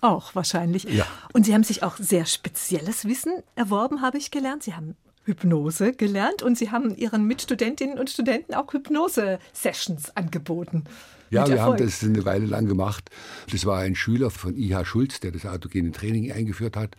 Auch 0.00 0.34
wahrscheinlich. 0.34 0.84
Ja. 0.84 1.06
Und 1.32 1.44
Sie 1.44 1.54
haben 1.54 1.64
sich 1.64 1.82
auch 1.82 1.96
sehr 1.96 2.24
spezielles 2.24 3.04
Wissen 3.04 3.32
erworben, 3.54 4.00
habe 4.00 4.18
ich 4.18 4.30
gelernt. 4.30 4.62
Sie 4.62 4.74
haben 4.74 4.96
Hypnose 5.24 5.92
gelernt 5.92 6.42
und 6.42 6.56
Sie 6.56 6.70
haben 6.70 6.96
Ihren 6.96 7.26
Mitstudentinnen 7.26 7.98
und 7.98 8.08
Studenten 8.08 8.54
auch 8.54 8.72
Hypnose-Sessions 8.72 10.16
angeboten. 10.16 10.84
Ja, 11.30 11.46
wir 11.48 11.62
haben 11.62 11.76
das 11.76 12.02
eine 12.02 12.24
Weile 12.24 12.46
lang 12.46 12.66
gemacht. 12.66 13.10
Das 13.52 13.64
war 13.64 13.78
ein 13.78 13.94
Schüler 13.94 14.30
von 14.30 14.56
I.H. 14.56 14.84
Schulz, 14.84 15.20
der 15.20 15.30
das 15.30 15.46
autogene 15.46 15.92
Training 15.92 16.32
eingeführt 16.32 16.76
hat. 16.76 16.96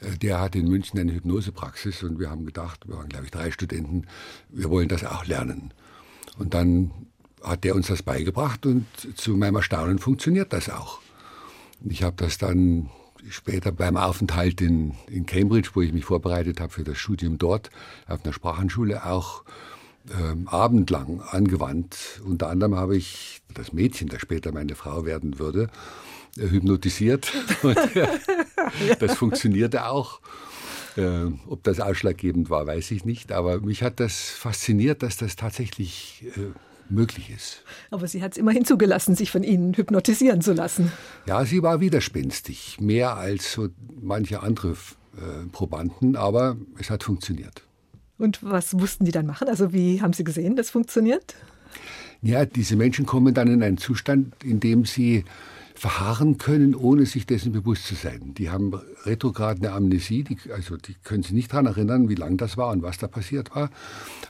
Äh, 0.00 0.18
der 0.18 0.40
hat 0.40 0.56
in 0.56 0.68
München 0.68 0.98
eine 0.98 1.12
Hypnosepraxis 1.12 2.02
und 2.02 2.18
wir 2.18 2.30
haben 2.30 2.46
gedacht, 2.46 2.86
wir 2.88 2.96
waren 2.96 3.08
glaube 3.08 3.26
ich 3.26 3.30
drei 3.30 3.50
Studenten, 3.50 4.06
wir 4.48 4.70
wollen 4.70 4.88
das 4.88 5.04
auch 5.04 5.26
lernen. 5.26 5.72
Und 6.38 6.54
dann 6.54 6.90
hat 7.42 7.64
der 7.64 7.74
uns 7.74 7.88
das 7.88 8.02
beigebracht 8.02 8.66
und 8.66 8.86
zu 9.16 9.36
meinem 9.36 9.56
Erstaunen 9.56 9.98
funktioniert 9.98 10.52
das 10.52 10.70
auch. 10.70 11.00
Ich 11.84 12.02
habe 12.02 12.16
das 12.16 12.38
dann 12.38 12.88
später 13.28 13.72
beim 13.72 13.96
Aufenthalt 13.96 14.60
in, 14.60 14.94
in 15.08 15.26
Cambridge, 15.26 15.70
wo 15.74 15.82
ich 15.82 15.92
mich 15.92 16.04
vorbereitet 16.04 16.60
habe 16.60 16.72
für 16.72 16.84
das 16.84 16.98
Studium 16.98 17.38
dort, 17.38 17.70
auf 18.06 18.24
einer 18.24 18.32
Sprachenschule 18.32 19.04
auch 19.04 19.44
ähm, 20.18 20.48
abendlang 20.48 21.20
angewandt. 21.20 22.20
Unter 22.24 22.48
anderem 22.48 22.76
habe 22.76 22.96
ich 22.96 23.40
das 23.52 23.72
Mädchen, 23.72 24.08
das 24.08 24.20
später 24.20 24.52
meine 24.52 24.74
Frau 24.74 25.04
werden 25.04 25.38
würde, 25.38 25.68
hypnotisiert. 26.36 27.32
Äh, 27.64 28.96
das 28.98 29.14
funktionierte 29.14 29.86
auch. 29.86 30.20
Äh, 30.96 31.26
ob 31.46 31.62
das 31.64 31.80
ausschlaggebend 31.80 32.50
war, 32.50 32.66
weiß 32.66 32.90
ich 32.92 33.04
nicht. 33.04 33.32
Aber 33.32 33.60
mich 33.60 33.82
hat 33.82 34.00
das 34.00 34.30
fasziniert, 34.30 35.02
dass 35.02 35.16
das 35.16 35.36
tatsächlich 35.36 36.24
äh, 36.36 36.52
möglich 36.88 37.30
ist. 37.30 37.62
Aber 37.90 38.06
sie 38.06 38.22
hat 38.22 38.32
es 38.32 38.38
immerhin 38.38 38.64
zugelassen, 38.64 39.14
sich 39.14 39.30
von 39.30 39.42
Ihnen 39.42 39.74
hypnotisieren 39.74 40.40
zu 40.40 40.52
lassen. 40.52 40.92
Ja, 41.26 41.44
sie 41.44 41.62
war 41.62 41.80
widerspenstig, 41.80 42.80
mehr 42.80 43.16
als 43.16 43.52
so 43.52 43.68
manche 44.00 44.42
andere 44.42 44.70
äh, 44.70 45.46
Probanden, 45.52 46.16
aber 46.16 46.56
es 46.78 46.90
hat 46.90 47.04
funktioniert. 47.04 47.62
Und 48.18 48.42
was 48.42 48.72
mussten 48.72 49.04
die 49.04 49.12
dann 49.12 49.26
machen? 49.26 49.48
Also 49.48 49.72
wie 49.72 50.00
haben 50.00 50.12
Sie 50.12 50.24
gesehen, 50.24 50.56
das 50.56 50.70
funktioniert? 50.70 51.34
Ja, 52.22 52.46
diese 52.46 52.76
Menschen 52.76 53.04
kommen 53.04 53.34
dann 53.34 53.48
in 53.48 53.62
einen 53.62 53.76
Zustand, 53.76 54.32
in 54.44 54.60
dem 54.60 54.84
sie 54.84 55.24
verharren 55.84 56.38
können, 56.38 56.74
ohne 56.74 57.04
sich 57.04 57.26
dessen 57.26 57.52
bewusst 57.52 57.86
zu 57.86 57.94
sein. 57.94 58.32
Die 58.38 58.48
haben 58.48 58.72
retrograde 59.04 59.70
Amnesie, 59.70 60.24
die, 60.24 60.38
also 60.50 60.78
die 60.78 60.94
können 61.04 61.22
sich 61.22 61.32
nicht 61.32 61.52
daran 61.52 61.66
erinnern, 61.66 62.08
wie 62.08 62.14
lang 62.14 62.38
das 62.38 62.56
war 62.56 62.70
und 62.70 62.82
was 62.82 62.96
da 62.96 63.06
passiert 63.06 63.54
war. 63.54 63.68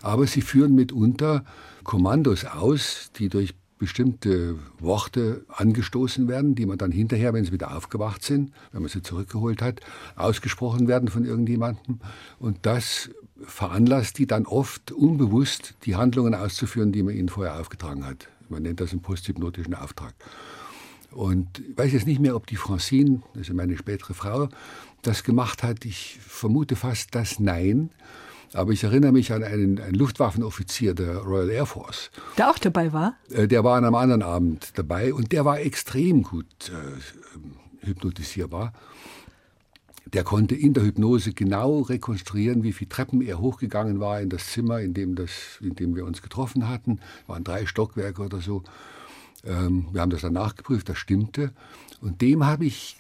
Aber 0.03 0.27
sie 0.27 0.41
führen 0.41 0.75
mitunter 0.75 1.45
Kommandos 1.85 2.45
aus, 2.45 3.13
die 3.17 3.29
durch 3.29 3.55
bestimmte 3.79 4.57
Worte 4.81 5.45
angestoßen 5.47 6.27
werden, 6.27 6.57
die 6.57 6.67
man 6.67 6.77
dann 6.77 6.91
hinterher, 6.91 7.33
wenn 7.33 7.45
sie 7.45 7.53
wieder 7.53 7.77
aufgewacht 7.77 8.25
sind, 8.25 8.51
wenn 8.73 8.83
man 8.83 8.89
sie 8.89 9.03
zurückgeholt 9.03 9.63
hat, 9.63 9.79
ausgesprochen 10.17 10.89
werden 10.89 11.09
von 11.09 11.25
irgendjemandem. 11.25 12.01
Und 12.41 12.67
das 12.67 13.11
veranlasst 13.45 14.19
die 14.19 14.27
dann 14.27 14.47
oft 14.47 14.91
unbewusst, 14.91 15.75
die 15.85 15.95
Handlungen 15.95 16.35
auszuführen, 16.35 16.91
die 16.91 17.05
man 17.05 17.15
ihnen 17.15 17.29
vorher 17.29 17.61
aufgetragen 17.61 18.05
hat. 18.05 18.27
Man 18.49 18.65
nennt 18.65 18.81
das 18.81 18.91
einen 18.91 19.03
posthypnotischen 19.03 19.75
Auftrag. 19.75 20.15
Und 21.15 21.61
ich 21.61 21.79
weiß 21.79 21.93
jetzt 21.93 22.07
nicht 22.07 22.21
mehr, 22.21 22.35
ob 22.35 22.47
die 22.47 22.57
Francine, 22.57 23.23
also 23.37 23.55
meine 23.55 23.77
spätere 23.77 24.15
Frau, 24.15 24.49
das 25.03 25.23
gemacht 25.23 25.63
hat. 25.63 25.85
Ich 25.85 26.19
vermute 26.21 26.77
fast 26.77 27.15
das 27.15 27.39
Nein. 27.39 27.91
Aber 28.53 28.73
ich 28.73 28.85
erinnere 28.85 29.13
mich 29.13 29.33
an 29.33 29.43
einen, 29.43 29.81
einen, 29.81 29.95
Luftwaffenoffizier 29.95 30.95
der 30.95 31.19
Royal 31.19 31.51
Air 31.51 31.67
Force. 31.67 32.11
Der 32.39 32.51
auch 32.51 32.59
dabei 32.59 32.93
war? 32.93 33.17
Äh, 33.31 33.49
der 33.49 33.65
war 33.65 33.77
an 33.77 33.85
einem 33.85 33.97
anderen 33.97 34.23
Abend 34.23 34.73
dabei 34.77 35.13
und 35.13 35.33
der 35.33 35.45
war 35.45 35.59
extrem 35.61 36.23
gut 36.23 36.47
äh, 36.71 37.87
hypnotisierbar. 37.87 38.73
Der 40.13 40.23
konnte 40.23 40.55
in 40.55 40.75
der 40.75 40.85
Hypnose 40.85 41.33
genau 41.33 41.81
rekonstruieren, 41.81 42.63
wie 42.63 42.73
viele 42.73 42.89
Treppen 42.89 43.23
er 43.23 43.41
hochgegangen 43.41 43.99
war 43.99 44.21
in 44.21 44.29
das 44.29 44.53
Zimmer, 44.53 44.81
in 44.81 44.95
dem, 44.95 45.17
das, 45.17 45.59
in 45.61 45.75
dem 45.75 45.97
wir 45.97 46.05
uns 46.05 46.23
getroffen 46.23 46.69
hatten. 46.69 47.01
Es 47.23 47.29
waren 47.29 47.43
drei 47.43 47.67
Stockwerke 47.67 48.23
oder 48.23 48.41
so. 48.41 48.63
Ähm, 49.47 49.89
wir 49.93 50.01
haben 50.01 50.11
das 50.11 50.23
dann 50.23 50.33
nachgeprüft, 50.33 50.89
das 50.89 50.99
stimmte. 50.99 51.53
Und 52.01 52.21
dem 52.21 52.45
habe 52.45 52.65
ich, 52.65 52.97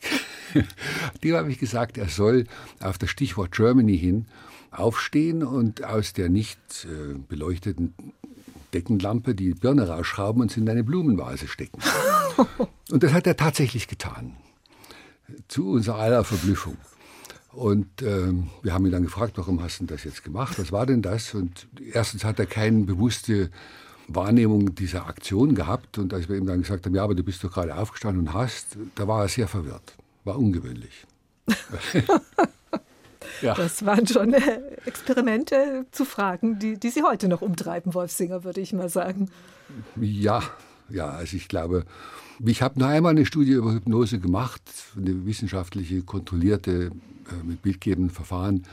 dem 1.24 1.34
habe 1.34 1.50
ich 1.50 1.58
gesagt, 1.58 1.98
er 1.98 2.08
soll 2.08 2.46
auf 2.80 2.98
das 2.98 3.10
Stichwort 3.10 3.52
Germany 3.52 3.98
hin 3.98 4.26
aufstehen 4.70 5.44
und 5.44 5.84
aus 5.84 6.12
der 6.12 6.28
nicht 6.28 6.58
äh, 6.84 7.14
beleuchteten 7.28 7.94
Deckenlampe 8.72 9.34
die 9.34 9.54
Birne 9.54 9.88
rausschrauben 9.88 10.42
und 10.42 10.50
sie 10.50 10.60
in 10.60 10.68
eine 10.68 10.82
Blumenvase 10.84 11.46
stecken. 11.46 11.80
und 12.90 13.02
das 13.02 13.12
hat 13.12 13.26
er 13.26 13.36
tatsächlich 13.36 13.86
getan. 13.86 14.36
Zu 15.48 15.70
unserer 15.70 15.98
aller 15.98 16.24
Verblüffung. 16.24 16.76
Und 17.52 18.02
ähm, 18.02 18.50
wir 18.62 18.74
haben 18.74 18.84
ihn 18.84 18.92
dann 18.92 19.04
gefragt, 19.04 19.38
warum 19.38 19.62
hast 19.62 19.80
du 19.80 19.86
das 19.86 20.02
jetzt 20.02 20.24
gemacht? 20.24 20.58
Was 20.58 20.72
war 20.72 20.86
denn 20.86 21.02
das? 21.02 21.34
Und 21.34 21.68
erstens 21.92 22.24
hat 22.24 22.40
er 22.40 22.46
keine 22.46 22.82
bewusste 22.82 23.50
Wahrnehmung 24.08 24.74
dieser 24.74 25.06
Aktion 25.06 25.54
gehabt. 25.54 25.98
Und 25.98 26.12
als 26.12 26.28
wir 26.28 26.36
ihm 26.36 26.46
dann 26.46 26.62
gesagt 26.62 26.86
haben, 26.86 26.94
ja, 26.94 27.04
aber 27.04 27.14
du 27.14 27.22
bist 27.22 27.42
doch 27.44 27.52
gerade 27.52 27.76
aufgestanden 27.76 28.28
und 28.28 28.34
hast, 28.34 28.76
da 28.94 29.08
war 29.08 29.22
er 29.22 29.28
sehr 29.28 29.48
verwirrt. 29.48 29.94
War 30.24 30.38
ungewöhnlich. 30.38 31.06
Ja. 33.42 33.54
Das 33.54 33.84
waren 33.84 34.06
schon 34.06 34.32
äh, 34.32 34.60
Experimente 34.86 35.86
zu 35.90 36.04
fragen, 36.04 36.58
die, 36.58 36.78
die 36.78 36.90
Sie 36.90 37.02
heute 37.02 37.28
noch 37.28 37.42
umtreiben, 37.42 37.92
Wolfsinger, 37.92 38.44
würde 38.44 38.60
ich 38.60 38.72
mal 38.72 38.88
sagen. 38.88 39.28
Ja, 40.00 40.42
ja, 40.88 41.10
also 41.10 41.36
ich 41.36 41.48
glaube, 41.48 41.84
ich 42.44 42.62
habe 42.62 42.78
nur 42.78 42.88
einmal 42.88 43.10
eine 43.10 43.26
Studie 43.26 43.52
über 43.52 43.72
Hypnose 43.72 44.18
gemacht, 44.18 44.62
eine 44.96 45.26
wissenschaftliche, 45.26 46.02
kontrollierte, 46.02 46.90
äh, 47.30 47.44
mit 47.44 47.62
bildgebenden 47.62 48.14
Verfahren, 48.14 48.64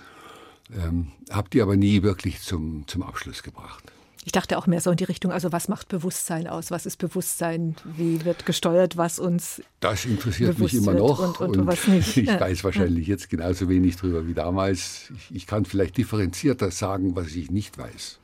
ähm, 0.73 1.07
habe 1.29 1.49
die 1.49 1.61
aber 1.61 1.75
nie 1.75 2.03
wirklich 2.03 2.41
zum, 2.41 2.87
zum 2.87 3.03
Abschluss 3.03 3.43
gebracht. 3.43 3.91
Ich 4.23 4.31
dachte 4.31 4.57
auch 4.57 4.67
mehr 4.67 4.81
so 4.81 4.91
in 4.91 4.97
die 4.97 5.03
Richtung, 5.03 5.31
also 5.31 5.51
was 5.51 5.67
macht 5.67 5.87
Bewusstsein 5.87 6.47
aus? 6.47 6.69
Was 6.69 6.85
ist 6.85 6.97
Bewusstsein? 6.97 7.75
Wie 7.83 8.23
wird 8.23 8.45
gesteuert, 8.45 8.95
was 8.95 9.17
uns. 9.17 9.63
Das 9.79 10.05
interessiert 10.05 10.59
mich 10.59 10.75
immer 10.75 10.93
noch. 10.93 11.19
Und, 11.19 11.41
und, 11.41 11.57
und 11.57 11.67
was 11.67 11.87
nicht. 11.87 12.17
Ich 12.21 12.39
weiß 12.39 12.63
wahrscheinlich 12.63 13.07
jetzt 13.07 13.29
genauso 13.29 13.67
wenig 13.67 13.95
drüber 13.95 14.27
wie 14.27 14.35
damals. 14.35 15.11
Ich, 15.15 15.35
ich 15.35 15.47
kann 15.47 15.65
vielleicht 15.65 15.97
differenzierter 15.97 16.69
sagen, 16.69 17.15
was 17.15 17.35
ich 17.35 17.49
nicht 17.49 17.77
weiß. 17.77 18.19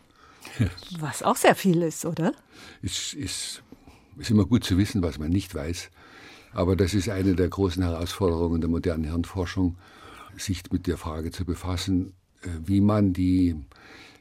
Was 1.00 1.24
auch 1.24 1.36
sehr 1.36 1.56
viel 1.56 1.84
ist, 1.84 2.06
oder? 2.06 2.32
Es 2.82 3.14
ist, 3.14 3.62
ist 4.18 4.32
immer 4.32 4.46
gut 4.46 4.64
zu 4.64 4.78
wissen, 4.78 5.04
was 5.04 5.20
man 5.20 5.30
nicht 5.30 5.54
weiß. 5.54 5.90
Aber 6.54 6.76
das 6.76 6.94
ist 6.94 7.10
eine 7.10 7.36
der 7.36 7.50
großen 7.50 7.84
Herausforderungen 7.84 8.62
der 8.62 8.70
modernen 8.70 9.04
Hirnforschung, 9.04 9.78
sich 10.38 10.64
mit 10.72 10.88
der 10.88 10.98
Frage 10.98 11.32
zu 11.32 11.46
befassen, 11.46 12.14
äh, 12.42 12.48
wie 12.66 12.82
man 12.82 13.14
die 13.14 13.56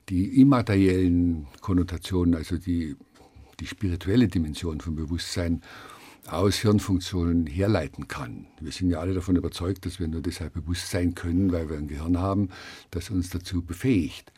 die 0.08 0.40
immateriellen 0.40 1.46
Konnotationen, 1.60 2.34
also 2.34 2.56
die, 2.58 2.96
die 3.60 3.66
spirituelle 3.66 4.28
Dimension 4.28 4.80
von 4.80 4.94
Bewusstsein 4.94 5.62
aus 6.28 6.56
Hirnfunktionen 6.56 7.46
herleiten 7.46 8.08
kann. 8.08 8.46
Wir 8.60 8.72
sind 8.72 8.90
ja 8.90 9.00
alle 9.00 9.14
davon 9.14 9.36
überzeugt, 9.36 9.86
dass 9.86 10.00
wir 10.00 10.08
nur 10.08 10.22
deshalb 10.22 10.54
bewusst 10.54 10.90
sein 10.90 11.14
können, 11.14 11.52
weil 11.52 11.68
wir 11.68 11.76
ein 11.76 11.86
Gehirn 11.86 12.18
haben, 12.18 12.50
das 12.90 13.10
uns 13.10 13.30
dazu 13.30 13.62
befähigt. 13.62 14.32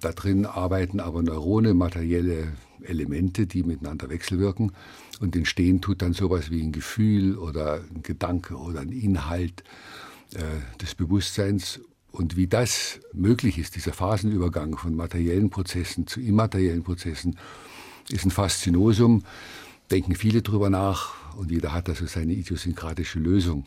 Da 0.00 0.12
drin 0.12 0.46
arbeiten 0.46 0.98
aber 0.98 1.22
Neurone, 1.22 1.74
materielle 1.74 2.52
Elemente, 2.82 3.46
die 3.46 3.62
miteinander 3.62 4.08
wechselwirken. 4.08 4.72
Und 5.20 5.36
entstehen 5.36 5.82
tut 5.82 6.00
dann 6.00 6.14
sowas 6.14 6.50
wie 6.50 6.62
ein 6.62 6.72
Gefühl 6.72 7.36
oder 7.36 7.82
ein 7.94 8.02
Gedanke 8.02 8.56
oder 8.56 8.80
ein 8.80 8.92
Inhalt 8.92 9.62
äh, 10.34 10.38
des 10.80 10.94
Bewusstseins. 10.94 11.80
Und 12.12 12.36
wie 12.36 12.46
das 12.46 13.00
möglich 13.12 13.58
ist, 13.58 13.76
dieser 13.76 13.92
Phasenübergang 13.92 14.76
von 14.76 14.94
materiellen 14.94 15.50
Prozessen 15.50 16.06
zu 16.06 16.20
immateriellen 16.20 16.82
Prozessen, 16.82 17.36
ist 18.08 18.24
ein 18.24 18.30
Faszinosum. 18.30 19.22
Denken 19.90 20.14
viele 20.14 20.42
drüber 20.42 20.70
nach 20.70 21.14
und 21.36 21.50
jeder 21.50 21.72
hat 21.72 21.88
also 21.88 22.06
seine 22.06 22.32
idiosynkratische 22.32 23.18
Lösung. 23.18 23.64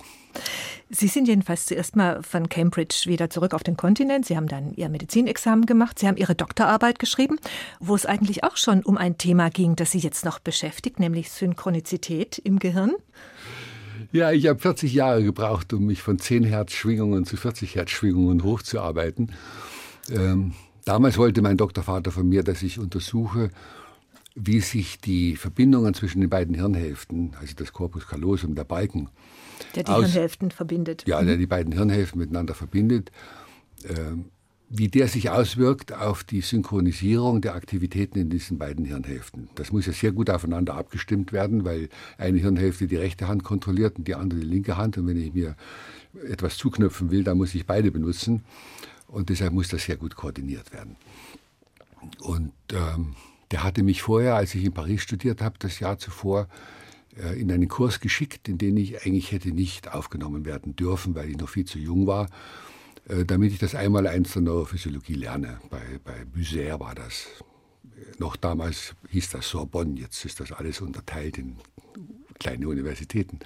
Sie 0.90 1.08
sind 1.08 1.28
jedenfalls 1.28 1.66
zuerst 1.66 1.96
mal 1.96 2.22
von 2.24 2.50
Cambridge 2.50 3.04
wieder 3.06 3.30
zurück 3.30 3.54
auf 3.54 3.64
den 3.64 3.78
Kontinent. 3.78 4.26
Sie 4.26 4.38
haben 4.38 4.48
dann 4.48 4.74
Ihr 4.74 4.90
Medizinexamen 4.90 5.66
gemacht. 5.66 6.00
Sie 6.00 6.08
haben 6.08 6.18
Ihre 6.18 6.36
Doktorarbeit 6.36 7.00
geschrieben, 7.00 7.38
wo 7.80 7.96
es 7.96 8.06
eigentlich 8.06 8.44
auch 8.44 8.58
schon 8.58 8.84
um 8.84 8.98
ein 8.98 9.18
Thema 9.18 9.50
ging, 9.50 9.76
das 9.76 9.92
Sie 9.92 10.00
jetzt 10.00 10.26
noch 10.26 10.40
beschäftigt, 10.40 11.00
nämlich 11.00 11.32
Synchronizität 11.32 12.38
im 12.38 12.60
Gehirn. 12.60 12.94
Ja, 14.14 14.32
ich 14.32 14.46
habe 14.46 14.60
40 14.60 14.94
Jahre 14.94 15.24
gebraucht, 15.24 15.74
um 15.74 15.88
mich 15.88 16.04
von 16.04 16.20
10 16.20 16.44
Hertz 16.44 16.74
Schwingungen 16.74 17.26
zu 17.26 17.36
40 17.36 17.74
Hertz 17.74 17.90
Schwingungen 17.90 18.44
hochzuarbeiten. 18.44 19.32
Ähm, 20.12 20.54
damals 20.86 21.18
wollte 21.18 21.42
mein 21.42 21.58
Doktorvater 21.58 22.12
von 22.12 22.30
mir, 22.30 22.44
dass 22.44 22.62
ich 22.62 22.78
untersuche, 22.78 23.50
wie 24.36 24.60
sich 24.60 25.00
die 25.00 25.36
Verbindungen 25.36 25.96
zwischen 25.96 26.22
den 26.22 26.30
beiden 26.30 26.54
Hirnhälften, 26.54 27.32
also 27.42 27.56
das 27.56 27.74
Corpus 27.74 28.06
callosum, 28.08 28.54
der 28.54 28.66
Balken, 28.66 29.10
der 29.76 29.84
die 29.84 29.92
aus, 29.92 30.06
Hirnhälften 30.06 30.52
verbindet. 30.52 31.06
Ja, 31.08 31.20
der 31.24 31.36
mhm. 31.36 31.40
die 31.40 31.48
beiden 31.48 31.74
Hirnhälften 31.74 32.20
miteinander 32.20 32.54
verbindet, 32.54 33.12
ähm, 33.90 34.26
wie 34.76 34.88
der 34.88 35.08
sich 35.08 35.30
auswirkt 35.30 35.94
auf 35.94 36.24
die 36.24 36.42
Synchronisierung 36.42 37.42
der 37.42 37.54
Aktivitäten 37.54 38.18
in 38.18 38.32
diesen 38.32 38.58
beiden 38.58 38.86
Hirnhälften. 38.86 39.48
Das 39.54 39.72
muss 39.72 39.86
ja 39.86 39.94
sehr 39.94 40.12
gut 40.12 40.32
aufeinander 40.32 40.74
abgestimmt 40.74 41.32
werden, 41.32 41.64
weil 41.64 41.90
eine 42.18 42.40
Hirnhälfte 42.40 42.88
die 42.88 42.96
rechte 42.96 43.28
Hand 43.28 43.44
kontrolliert 43.44 44.00
und 44.00 44.08
die 44.08 44.16
andere 44.16 44.40
die 44.40 44.48
linke 44.48 44.76
Hand. 44.76 44.98
Und 44.98 45.06
wenn 45.06 45.22
ich 45.22 45.32
mir 45.32 45.56
etwas 46.28 46.58
zuknöpfen 46.58 47.12
will, 47.12 47.24
dann 47.24 47.38
muss 47.38 47.54
ich 47.54 47.68
beide 47.68 47.92
benutzen. 47.92 48.44
Und 49.06 49.30
deshalb 49.30 49.54
muss 49.54 49.68
das 49.68 49.84
sehr 49.84 49.98
gut 49.98 50.16
koordiniert 50.16 50.74
werden. 50.74 50.96
Und 52.22 52.52
ähm, 52.72 53.14
der 53.52 53.64
hatte 53.64 53.84
mich 53.84 54.02
vorher, 54.02 54.34
als 54.36 54.56
ich 54.56 54.66
in 54.66 54.74
Paris 54.74 55.04
studiert 55.04 55.40
habe, 55.44 55.56
das 55.60 55.80
Jahr 55.80 56.00
zuvor, 56.00 56.48
äh, 57.16 57.40
in 57.40 57.52
einen 57.52 57.68
Kurs 57.68 58.00
geschickt, 58.00 58.50
in 58.50 58.58
den 58.58 58.76
ich 58.78 59.06
eigentlich 59.06 59.32
hätte 59.32 59.50
nicht 59.50 59.94
aufgenommen 59.94 60.46
werden 60.46 60.76
dürfen, 60.76 61.14
weil 61.14 61.30
ich 61.30 61.38
noch 61.38 61.50
viel 61.50 61.66
zu 61.66 61.78
jung 61.78 62.08
war. 62.08 62.28
Äh, 63.08 63.26
damit 63.26 63.52
ich 63.52 63.60
das 63.60 63.76
einmal 63.76 64.08
eins 64.08 64.34
der 64.34 64.42
Neurophysiologie 64.42 65.16
lerne. 65.16 65.60
Bei, 65.70 65.82
bei 66.04 66.26
Buser 66.26 66.80
war 66.80 66.96
das. 66.96 67.28
Noch 68.18 68.36
damals 68.36 68.96
hieß 69.10 69.32
das 69.32 69.50
Sorbonne, 69.50 70.00
jetzt 70.00 70.24
ist 70.26 70.40
das 70.40 70.52
alles 70.52 70.82
unterteilt 70.82 71.38
in 71.38 71.58
kleine 72.40 72.68
Universitäten. 72.68 73.40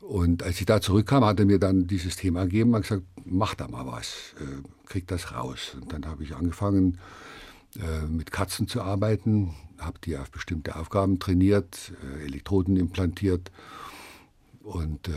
Und 0.00 0.42
als 0.42 0.58
ich 0.60 0.66
da 0.66 0.80
zurückkam, 0.80 1.24
hat 1.24 1.38
er 1.38 1.46
mir 1.46 1.58
dann 1.58 1.86
dieses 1.86 2.16
Thema 2.16 2.44
gegeben 2.44 2.74
und 2.74 2.82
gesagt, 2.82 3.04
mach 3.24 3.54
da 3.54 3.68
mal 3.68 3.86
was, 3.86 4.34
äh, 4.40 4.62
krieg 4.86 5.06
das 5.06 5.32
raus. 5.32 5.76
Und 5.80 5.92
dann 5.92 6.06
habe 6.06 6.24
ich 6.24 6.34
angefangen, 6.34 6.98
äh, 7.78 8.06
mit 8.06 8.32
Katzen 8.32 8.68
zu 8.68 8.82
arbeiten, 8.82 9.54
habe 9.78 9.98
die 10.04 10.16
auf 10.16 10.30
bestimmte 10.30 10.76
Aufgaben 10.76 11.18
trainiert, 11.18 11.92
äh, 12.18 12.24
Elektroden 12.24 12.76
implantiert 12.76 13.50
und 14.62 15.08
äh, 15.08 15.12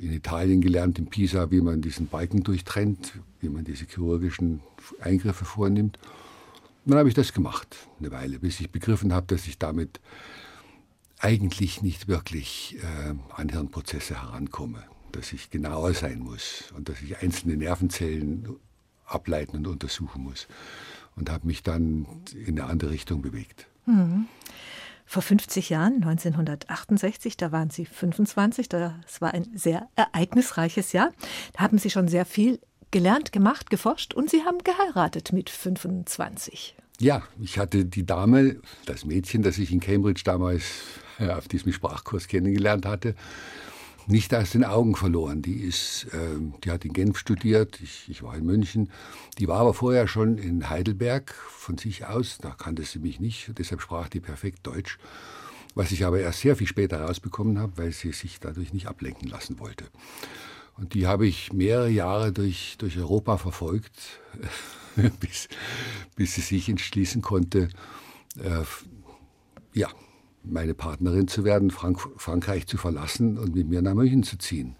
in 0.00 0.12
Italien 0.12 0.60
gelernt, 0.60 0.98
in 0.98 1.06
Pisa, 1.06 1.50
wie 1.50 1.60
man 1.60 1.80
diesen 1.80 2.08
Balken 2.08 2.42
durchtrennt, 2.42 3.14
wie 3.40 3.48
man 3.48 3.64
diese 3.64 3.86
chirurgischen 3.86 4.60
Eingriffe 5.00 5.44
vornimmt. 5.44 5.98
Dann 6.84 6.98
habe 6.98 7.08
ich 7.08 7.14
das 7.14 7.32
gemacht, 7.32 7.88
eine 8.00 8.10
Weile, 8.10 8.38
bis 8.38 8.60
ich 8.60 8.70
begriffen 8.70 9.12
habe, 9.12 9.26
dass 9.28 9.46
ich 9.46 9.58
damit 9.58 10.00
eigentlich 11.18 11.82
nicht 11.82 12.08
wirklich 12.08 12.76
äh, 12.82 13.14
an 13.34 13.48
Hirnprozesse 13.48 14.20
herankomme, 14.20 14.82
dass 15.12 15.32
ich 15.32 15.50
genauer 15.50 15.94
sein 15.94 16.18
muss 16.18 16.72
und 16.76 16.88
dass 16.88 17.00
ich 17.00 17.22
einzelne 17.22 17.56
Nervenzellen 17.56 18.56
ableiten 19.06 19.58
und 19.58 19.66
untersuchen 19.68 20.24
muss. 20.24 20.48
Und 21.14 21.30
habe 21.30 21.46
mich 21.46 21.62
dann 21.62 22.06
in 22.34 22.58
eine 22.58 22.68
andere 22.68 22.90
Richtung 22.90 23.22
bewegt. 23.22 23.66
Mhm. 23.86 24.26
Vor 25.06 25.22
50 25.22 25.70
Jahren, 25.70 25.96
1968, 26.02 27.36
da 27.36 27.52
waren 27.52 27.70
Sie 27.70 27.84
25, 27.84 28.68
das 28.68 29.20
war 29.20 29.34
ein 29.34 29.46
sehr 29.54 29.88
ereignisreiches 29.96 30.92
Jahr. 30.92 31.12
Da 31.52 31.60
haben 31.60 31.78
Sie 31.78 31.90
schon 31.90 32.08
sehr 32.08 32.24
viel 32.24 32.60
gelernt, 32.90 33.32
gemacht, 33.32 33.70
geforscht 33.70 34.14
und 34.14 34.30
Sie 34.30 34.42
haben 34.44 34.58
geheiratet 34.58 35.32
mit 35.32 35.50
25. 35.50 36.76
Ja, 37.00 37.22
ich 37.40 37.58
hatte 37.58 37.84
die 37.84 38.06
Dame, 38.06 38.60
das 38.86 39.04
Mädchen, 39.04 39.42
das 39.42 39.58
ich 39.58 39.72
in 39.72 39.80
Cambridge 39.80 40.22
damals 40.24 40.62
auf 41.18 41.48
diesem 41.48 41.72
Sprachkurs 41.72 42.28
kennengelernt 42.28 42.86
hatte, 42.86 43.14
nicht 44.06 44.34
aus 44.34 44.50
den 44.50 44.64
Augen 44.64 44.96
verloren. 44.96 45.42
Die 45.42 45.56
ist, 45.56 46.06
äh, 46.12 46.38
die 46.64 46.70
hat 46.70 46.84
in 46.84 46.92
Genf 46.92 47.18
studiert, 47.18 47.80
ich, 47.82 48.08
ich, 48.08 48.22
war 48.22 48.36
in 48.36 48.44
München. 48.44 48.90
Die 49.38 49.48
war 49.48 49.60
aber 49.60 49.74
vorher 49.74 50.08
schon 50.08 50.38
in 50.38 50.68
Heidelberg 50.68 51.32
von 51.32 51.78
sich 51.78 52.06
aus. 52.06 52.38
Da 52.38 52.50
kannte 52.50 52.82
sie 52.82 52.98
mich 52.98 53.20
nicht, 53.20 53.52
deshalb 53.58 53.80
sprach 53.80 54.08
die 54.08 54.20
perfekt 54.20 54.66
Deutsch. 54.66 54.98
Was 55.74 55.90
ich 55.90 56.04
aber 56.04 56.20
erst 56.20 56.40
sehr 56.40 56.56
viel 56.56 56.66
später 56.66 56.98
herausbekommen 56.98 57.58
habe, 57.58 57.72
weil 57.76 57.92
sie 57.92 58.12
sich 58.12 58.40
dadurch 58.40 58.72
nicht 58.72 58.88
ablenken 58.88 59.28
lassen 59.28 59.58
wollte. 59.58 59.86
Und 60.76 60.94
die 60.94 61.06
habe 61.06 61.26
ich 61.26 61.52
mehrere 61.52 61.88
Jahre 61.88 62.32
durch, 62.32 62.76
durch 62.78 62.98
Europa 62.98 63.38
verfolgt, 63.38 64.20
bis, 65.20 65.48
bis 66.16 66.34
sie 66.34 66.40
sich 66.40 66.68
entschließen 66.68 67.22
konnte, 67.22 67.68
äh, 68.38 68.64
ja, 69.74 69.88
meine 70.44 70.74
Partnerin 70.74 71.28
zu 71.28 71.44
werden, 71.44 71.70
Frank 71.70 72.00
Frankreich 72.16 72.66
zu 72.66 72.76
verlassen 72.76 73.38
und 73.38 73.54
mit 73.54 73.68
mir 73.68 73.82
nach 73.82 73.94
München 73.94 74.22
zu 74.22 74.38
ziehen. 74.38 74.76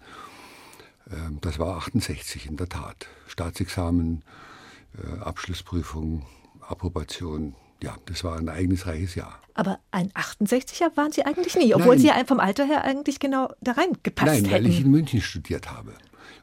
Ähm, 1.11 1.39
das 1.41 1.59
war 1.59 1.77
68 1.77 2.47
in 2.47 2.57
der 2.57 2.69
Tat. 2.69 3.07
Staatsexamen, 3.27 4.23
äh, 4.97 5.19
Abschlussprüfung, 5.19 6.25
Approbation. 6.61 7.55
Ja, 7.81 7.95
das 8.05 8.23
war 8.23 8.37
ein 8.37 8.47
ereignisreiches 8.47 9.15
Jahr. 9.15 9.39
Aber 9.55 9.79
ein 9.91 10.09
68er 10.11 10.95
waren 10.95 11.11
Sie 11.11 11.23
eigentlich 11.23 11.55
nie, 11.55 11.73
obwohl 11.75 11.95
Nein. 11.95 11.99
Sie 11.99 12.07
ja 12.07 12.23
vom 12.25 12.39
Alter 12.39 12.65
her 12.65 12.83
eigentlich 12.83 13.19
genau 13.19 13.53
da 13.61 13.73
reingepasst 13.73 14.31
hätten. 14.31 14.43
Nein, 14.43 14.51
weil 14.51 14.67
ich 14.67 14.81
in 14.81 14.91
München 14.91 15.21
studiert 15.21 15.69
habe. 15.71 15.93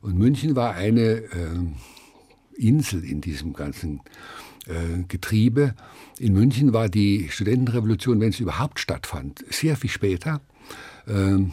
Und 0.02 0.16
München 0.16 0.54
war 0.54 0.74
eine 0.74 1.00
äh, 1.00 1.26
Insel 2.60 3.04
in 3.04 3.20
diesem 3.20 3.52
ganzen 3.52 4.00
äh, 4.66 5.02
Getriebe. 5.08 5.74
In 6.18 6.34
München 6.34 6.72
war 6.72 6.88
die 6.88 7.28
Studentenrevolution, 7.30 8.20
wenn 8.20 8.30
es 8.30 8.40
überhaupt 8.40 8.78
stattfand, 8.78 9.44
sehr 9.50 9.76
viel 9.76 9.90
später. 9.90 10.40
Ähm, 11.06 11.52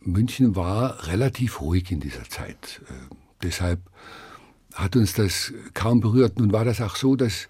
München 0.00 0.56
war 0.56 1.06
relativ 1.06 1.60
ruhig 1.60 1.90
in 1.90 2.00
dieser 2.00 2.24
Zeit. 2.24 2.80
Äh, 2.88 3.14
deshalb 3.42 3.80
hat 4.74 4.96
uns 4.96 5.14
das 5.14 5.52
kaum 5.74 6.00
berührt. 6.00 6.38
Nun 6.38 6.52
war 6.52 6.64
das 6.64 6.80
auch 6.80 6.96
so, 6.96 7.16
dass 7.16 7.48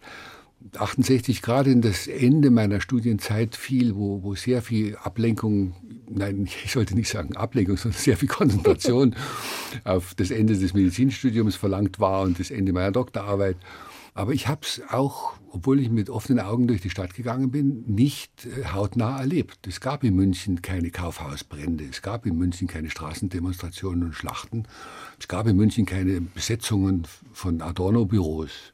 68 0.77 1.43
gerade 1.43 1.71
in 1.71 1.81
das 1.81 2.07
Ende 2.07 2.51
meiner 2.51 2.81
Studienzeit 2.81 3.57
fiel, 3.57 3.97
wo, 3.97 4.23
wo 4.23 4.35
sehr 4.35 4.63
viel 4.63 4.97
Ablenkung, 4.97 5.75
nein, 6.11 6.49
ich 6.65 6.73
sollte 6.73 6.95
nicht 6.95 7.09
sagen 7.09 7.37
Ablenkung, 7.37 7.77
sondern 7.77 8.01
sehr 8.01 8.17
viel 8.17 8.29
Konzentration 8.29 9.15
auf 9.85 10.15
das 10.15 10.31
Ende 10.31 10.57
des 10.57 10.75
Medizinstudiums 10.75 11.57
verlangt 11.57 12.01
war 12.01 12.23
und 12.23 12.39
das 12.39 12.51
Ende 12.51 12.73
meiner 12.73 12.93
Doktorarbeit. 12.93 13.57
Aber 14.13 14.33
ich 14.33 14.49
habe 14.49 14.63
es 14.63 14.83
auch, 14.91 15.35
obwohl 15.51 15.81
ich 15.81 15.89
mit 15.89 16.11
offenen 16.11 16.41
Augen 16.41 16.67
durch 16.67 16.81
die 16.81 16.91
Stadt 16.91 17.15
gegangen 17.15 17.51
bin, 17.51 17.85
nicht 17.87 18.47
äh, 18.47 18.67
hautnah 18.73 19.21
erlebt. 19.21 19.67
Es 19.69 19.81
gab 19.81 20.03
in 20.03 20.15
München 20.15 20.63
keine 20.63 20.91
Kaufhausbrände, 20.91 21.85
es 21.89 22.03
gab 22.03 22.27
in 22.27 22.37
München 22.37 22.67
keine 22.67 22.91
Straßendemonstrationen 22.91 24.05
und 24.05 24.13
Schlachten, 24.15 24.65
es 25.19 25.29
gab 25.29 25.47
in 25.47 25.57
München 25.57 25.87
keine 25.87 26.21
Besetzungen 26.21 27.07
von 27.33 27.63
Adorno-Büros. 27.63 28.73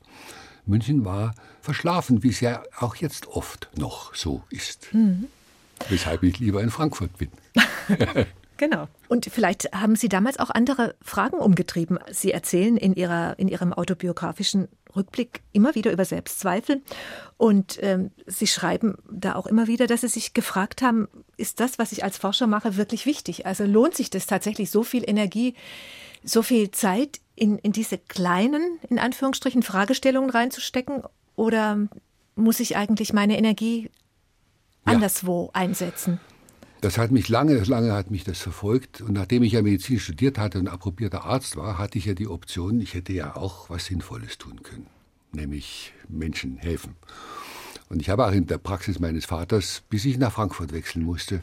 München 0.64 1.04
war 1.04 1.34
verschlafen, 1.61 2.22
wie 2.22 2.30
es 2.30 2.40
ja 2.40 2.62
auch 2.78 2.96
jetzt 2.96 3.28
oft 3.28 3.70
noch 3.76 4.14
so 4.14 4.42
ist. 4.50 4.92
Mhm. 4.92 5.26
Weshalb 5.88 6.22
ich 6.22 6.38
lieber 6.38 6.62
in 6.62 6.70
Frankfurt 6.70 7.16
bin. 7.18 7.30
Genau. 8.56 8.88
Und 9.08 9.26
vielleicht 9.26 9.72
haben 9.74 9.96
Sie 9.96 10.08
damals 10.08 10.38
auch 10.38 10.50
andere 10.50 10.94
Fragen 11.02 11.36
umgetrieben. 11.36 11.98
Sie 12.10 12.32
erzählen 12.32 12.76
in, 12.76 12.94
ihrer, 12.94 13.38
in 13.38 13.48
Ihrem 13.48 13.72
autobiografischen 13.72 14.68
Rückblick 14.94 15.42
immer 15.52 15.74
wieder 15.74 15.92
über 15.92 16.04
Selbstzweifel. 16.04 16.82
Und 17.36 17.78
ähm, 17.82 18.10
Sie 18.26 18.46
schreiben 18.46 18.96
da 19.10 19.34
auch 19.34 19.46
immer 19.46 19.66
wieder, 19.66 19.86
dass 19.86 20.00
Sie 20.00 20.08
sich 20.08 20.32
gefragt 20.32 20.80
haben, 20.80 21.08
ist 21.36 21.60
das, 21.60 21.78
was 21.78 21.92
ich 21.92 22.02
als 22.02 22.16
Forscher 22.16 22.46
mache, 22.46 22.76
wirklich 22.76 23.04
wichtig? 23.04 23.44
Also 23.44 23.64
lohnt 23.64 23.94
sich 23.94 24.08
das 24.08 24.26
tatsächlich, 24.26 24.70
so 24.70 24.82
viel 24.82 25.04
Energie, 25.06 25.54
so 26.24 26.42
viel 26.42 26.70
Zeit 26.70 27.20
in, 27.34 27.58
in 27.58 27.72
diese 27.72 27.98
kleinen, 27.98 28.78
in 28.88 28.98
Anführungsstrichen, 28.98 29.62
Fragestellungen 29.62 30.30
reinzustecken? 30.30 31.02
Oder 31.34 31.78
muss 32.36 32.60
ich 32.60 32.76
eigentlich 32.76 33.12
meine 33.12 33.36
Energie 33.36 33.90
anderswo 34.87 35.51
ja. 35.55 35.61
einsetzen? 35.61 36.20
Das 36.81 36.99
hat 36.99 37.11
mich 37.11 37.29
lange, 37.29 37.59
lange 37.59 37.92
hat 37.92 38.11
mich 38.11 38.25
das 38.25 38.38
verfolgt. 38.38 39.01
Und 39.01 39.12
nachdem 39.14 39.42
ich 39.42 39.53
ja 39.53 39.62
Medizin 39.62 39.99
studiert 39.99 40.38
hatte 40.38 40.59
und 40.59 40.68
approbierter 40.68 41.25
Arzt 41.25 41.57
war, 41.57 41.79
hatte 41.79 41.99
ich 41.99 42.05
ja 42.05 42.14
die 42.14 42.29
Option, 42.29 42.81
ich 42.81 42.94
hätte 42.94 43.12
ja 43.12 43.37
auch 43.37 43.70
was 43.70 43.87
Sinnvolles 43.87 44.38
tun 44.38 44.62
können. 44.62 44.87
Nämlich 45.33 45.92
Menschen 46.09 46.57
helfen. 46.59 46.94
Und 47.88 48.03
ich 48.03 48.11
habe 48.11 48.27
auch 48.27 48.33
in 48.33 48.46
der 48.46 48.59
Praxis 48.59 48.99
meines 48.99 49.25
Vaters, 49.25 49.83
bis 49.88 50.05
ich 50.05 50.18
nach 50.18 50.33
Frankfurt 50.33 50.72
wechseln 50.72 51.05
musste, 51.05 51.42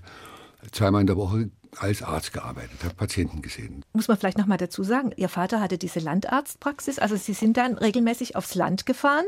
zweimal 0.72 1.02
in 1.02 1.08
der 1.08 1.18
Woche 1.18 1.50
als 1.78 2.04
Arzt 2.04 2.34
gearbeitet, 2.34 2.84
habe 2.84 2.94
Patienten 2.94 3.42
gesehen. 3.42 3.84
Muss 3.94 4.08
man 4.08 4.18
vielleicht 4.18 4.38
noch 4.38 4.46
mal 4.46 4.58
dazu 4.58 4.84
sagen, 4.84 5.12
Ihr 5.16 5.30
Vater 5.30 5.60
hatte 5.60 5.78
diese 5.78 6.00
Landarztpraxis, 6.00 7.00
also 7.00 7.16
Sie 7.16 7.34
sind 7.34 7.58
dann 7.58 7.78
regelmäßig 7.78 8.36
aufs 8.36 8.56
Land 8.56 8.86
gefahren? 8.86 9.26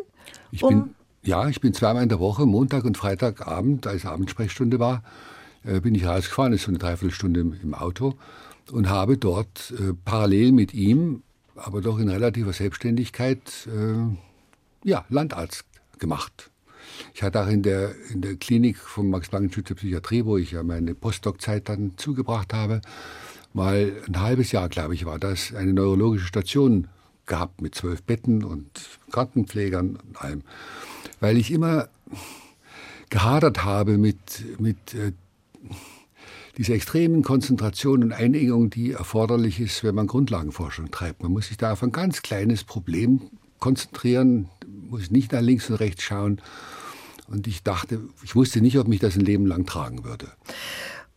Ich 0.52 0.64
um 0.64 0.70
bin, 0.70 0.96
ja, 1.26 1.50
ich 1.50 1.60
bin 1.60 1.74
zweimal 1.74 2.04
in 2.04 2.10
der 2.10 2.20
Woche, 2.20 2.46
Montag 2.46 2.86
und 2.86 2.98
Freitagabend, 2.98 3.88
als 3.88 4.06
Abendsprechstunde 4.06 4.80
war, 4.80 5.04
äh, 5.64 5.80
bin 5.80 5.96
ich 5.96 6.06
rausgefahren, 6.06 6.54
ist 6.54 6.64
so 6.64 6.70
eine 6.70 6.78
Dreiviertelstunde 6.78 7.40
im, 7.40 7.74
Auto 7.74 8.14
und 8.72 8.90
habe 8.90 9.18
dort 9.18 9.74
äh, 9.80 9.94
parallel 10.06 10.52
mit 10.52 10.74
ihm, 10.74 11.24
aber 11.56 11.82
doch 11.82 11.98
in 12.00 12.10
relativer 12.10 12.54
Selbstständigkeit, 12.54 13.68
äh, 13.68 14.88
ja, 14.88 15.06
Landarzt 15.10 15.66
gemacht. 15.98 16.52
Ich 17.14 17.24
hatte 17.24 17.42
auch 17.42 17.48
in 17.48 17.64
der, 17.64 17.96
in 18.12 18.22
der 18.22 18.36
Klinik 18.36 18.78
vom 18.78 19.10
Max-Planck-Institut 19.10 19.68
für 19.68 19.76
Psychiatrie, 19.76 20.26
wo 20.26 20.38
ich 20.38 20.52
ja 20.52 20.64
meine 20.64 20.94
Postdoc-Zeit 20.94 21.70
dann 21.70 21.94
zugebracht 21.98 22.54
habe, 22.54 22.82
mal 23.54 23.94
ein 24.08 24.22
halbes 24.22 24.52
Jahr, 24.52 24.70
glaube 24.70 24.94
ich, 24.94 25.06
war 25.06 25.18
das, 25.18 25.54
eine 25.56 25.74
neurologische 25.74 26.28
Station 26.28 26.88
gehabt 27.26 27.62
mit 27.62 27.74
zwölf 27.74 28.04
Betten 28.04 28.44
und 28.44 28.70
Krankenpflegern 29.12 29.96
und 29.96 30.22
allem. 30.22 30.44
Weil 31.20 31.38
ich 31.38 31.52
immer 31.52 31.90
gehadert 33.10 33.64
habe 33.64 33.98
mit, 33.98 34.60
mit 34.60 34.94
äh, 34.94 35.14
diese 36.58 36.74
extremen 36.74 37.24
Konzentration 37.24 38.04
und 38.04 38.12
Einengung, 38.14 38.70
die 38.70 38.92
erforderlich 38.92 39.60
ist, 39.60 39.84
wenn 39.84 39.96
man 39.96 40.08
Grundlagenforschung 40.08 40.92
treibt. 40.92 41.22
Man 41.22 41.32
muss 41.32 41.48
sich 41.48 41.58
da 41.58 41.74
auf 41.74 41.84
ein 41.84 41.92
ganz 41.92 42.22
kleines 42.22 42.64
Problem 42.64 43.22
konzentrieren, 43.60 44.50
muss 44.90 45.12
nicht 45.12 45.32
nach 45.32 45.42
links 45.42 45.70
und 45.70 45.76
rechts 45.78 46.04
schauen. 46.04 46.42
Und 47.28 47.48
ich 47.48 47.64
dachte, 47.64 48.02
ich 48.24 48.36
wusste 48.36 48.62
nicht, 48.62 48.78
ob 48.78 48.88
mich 48.88 49.00
das 49.00 49.16
ein 49.16 49.26
Leben 49.26 49.46
lang 49.46 49.66
tragen 49.66 50.04
würde. 50.04 50.28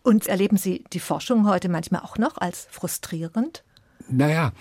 Und 0.02 0.26
erleben 0.26 0.56
Sie 0.56 0.84
die 0.92 1.00
Forschung 1.00 1.46
heute 1.46 1.68
manchmal 1.68 2.00
auch 2.00 2.16
noch 2.16 2.38
als 2.38 2.66
frustrierend? 2.70 3.62
Naja, 4.08 4.52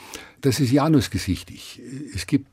das 0.42 0.60
ist 0.60 0.72
janusgesichtig. 0.72 1.82
Es 2.14 2.28
gibt 2.28 2.48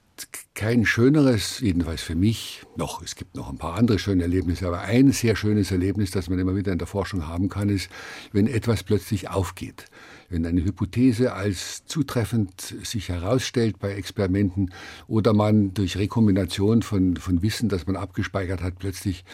kein 0.55 0.87
schöneres, 0.87 1.59
jedenfalls 1.61 2.03
für 2.03 2.14
mich, 2.14 2.62
noch, 2.77 3.03
es 3.03 3.16
gibt 3.16 3.35
noch 3.35 3.50
ein 3.50 3.59
paar 3.59 3.74
andere 3.74 3.98
schöne 3.98 4.22
Erlebnisse, 4.22 4.66
aber 4.68 4.81
ein 4.81 5.11
sehr 5.11 5.35
schönes 5.35 5.72
Erlebnis, 5.72 6.12
das 6.12 6.29
man 6.29 6.38
immer 6.38 6.55
wieder 6.55 6.72
in 6.72 6.79
der 6.79 6.87
Forschung 6.87 7.27
haben 7.27 7.48
kann, 7.48 7.68
ist, 7.68 7.90
wenn 8.33 8.46
etwas 8.46 8.85
plötzlich 8.85 9.29
aufgeht. 9.29 9.87
Wenn 10.29 10.46
eine 10.46 10.64
Hypothese 10.64 11.33
als 11.33 11.85
zutreffend 11.87 12.61
sich 12.85 13.09
herausstellt 13.09 13.79
bei 13.79 13.94
Experimenten 13.94 14.72
oder 15.09 15.33
man 15.33 15.74
durch 15.74 15.96
Rekombination 15.96 16.83
von, 16.83 17.16
von 17.16 17.42
Wissen, 17.42 17.68
das 17.68 17.87
man 17.87 17.96
abgespeichert 17.96 18.62
hat, 18.62 18.79
plötzlich 18.79 19.24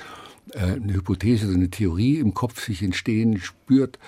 äh, 0.53 0.61
eine 0.61 0.95
Hypothese 0.95 1.47
oder 1.47 1.57
eine 1.57 1.71
Theorie 1.71 2.19
im 2.19 2.35
Kopf 2.35 2.64
sich 2.64 2.83
entstehen 2.83 3.38
spürt, 3.38 3.99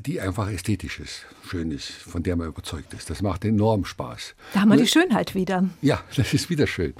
die 0.00 0.20
einfach 0.20 0.50
ästhetisch 0.50 1.00
ist, 1.00 1.26
schön 1.48 1.70
ist, 1.70 1.90
von 1.90 2.22
der 2.22 2.36
man 2.36 2.48
überzeugt 2.48 2.92
ist. 2.94 3.10
Das 3.10 3.22
macht 3.22 3.44
enorm 3.44 3.84
Spaß. 3.84 4.34
Da 4.52 4.60
haben 4.60 4.68
wir 4.68 4.76
Nur, 4.76 4.84
die 4.84 4.90
Schönheit 4.90 5.34
wieder. 5.34 5.68
Ja, 5.82 6.02
das 6.16 6.34
ist 6.34 6.50
wieder 6.50 6.66
schön. 6.66 6.94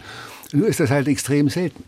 Nur 0.52 0.68
ist 0.68 0.80
das 0.80 0.90
halt 0.90 1.08
extrem 1.08 1.48
selten. 1.48 1.84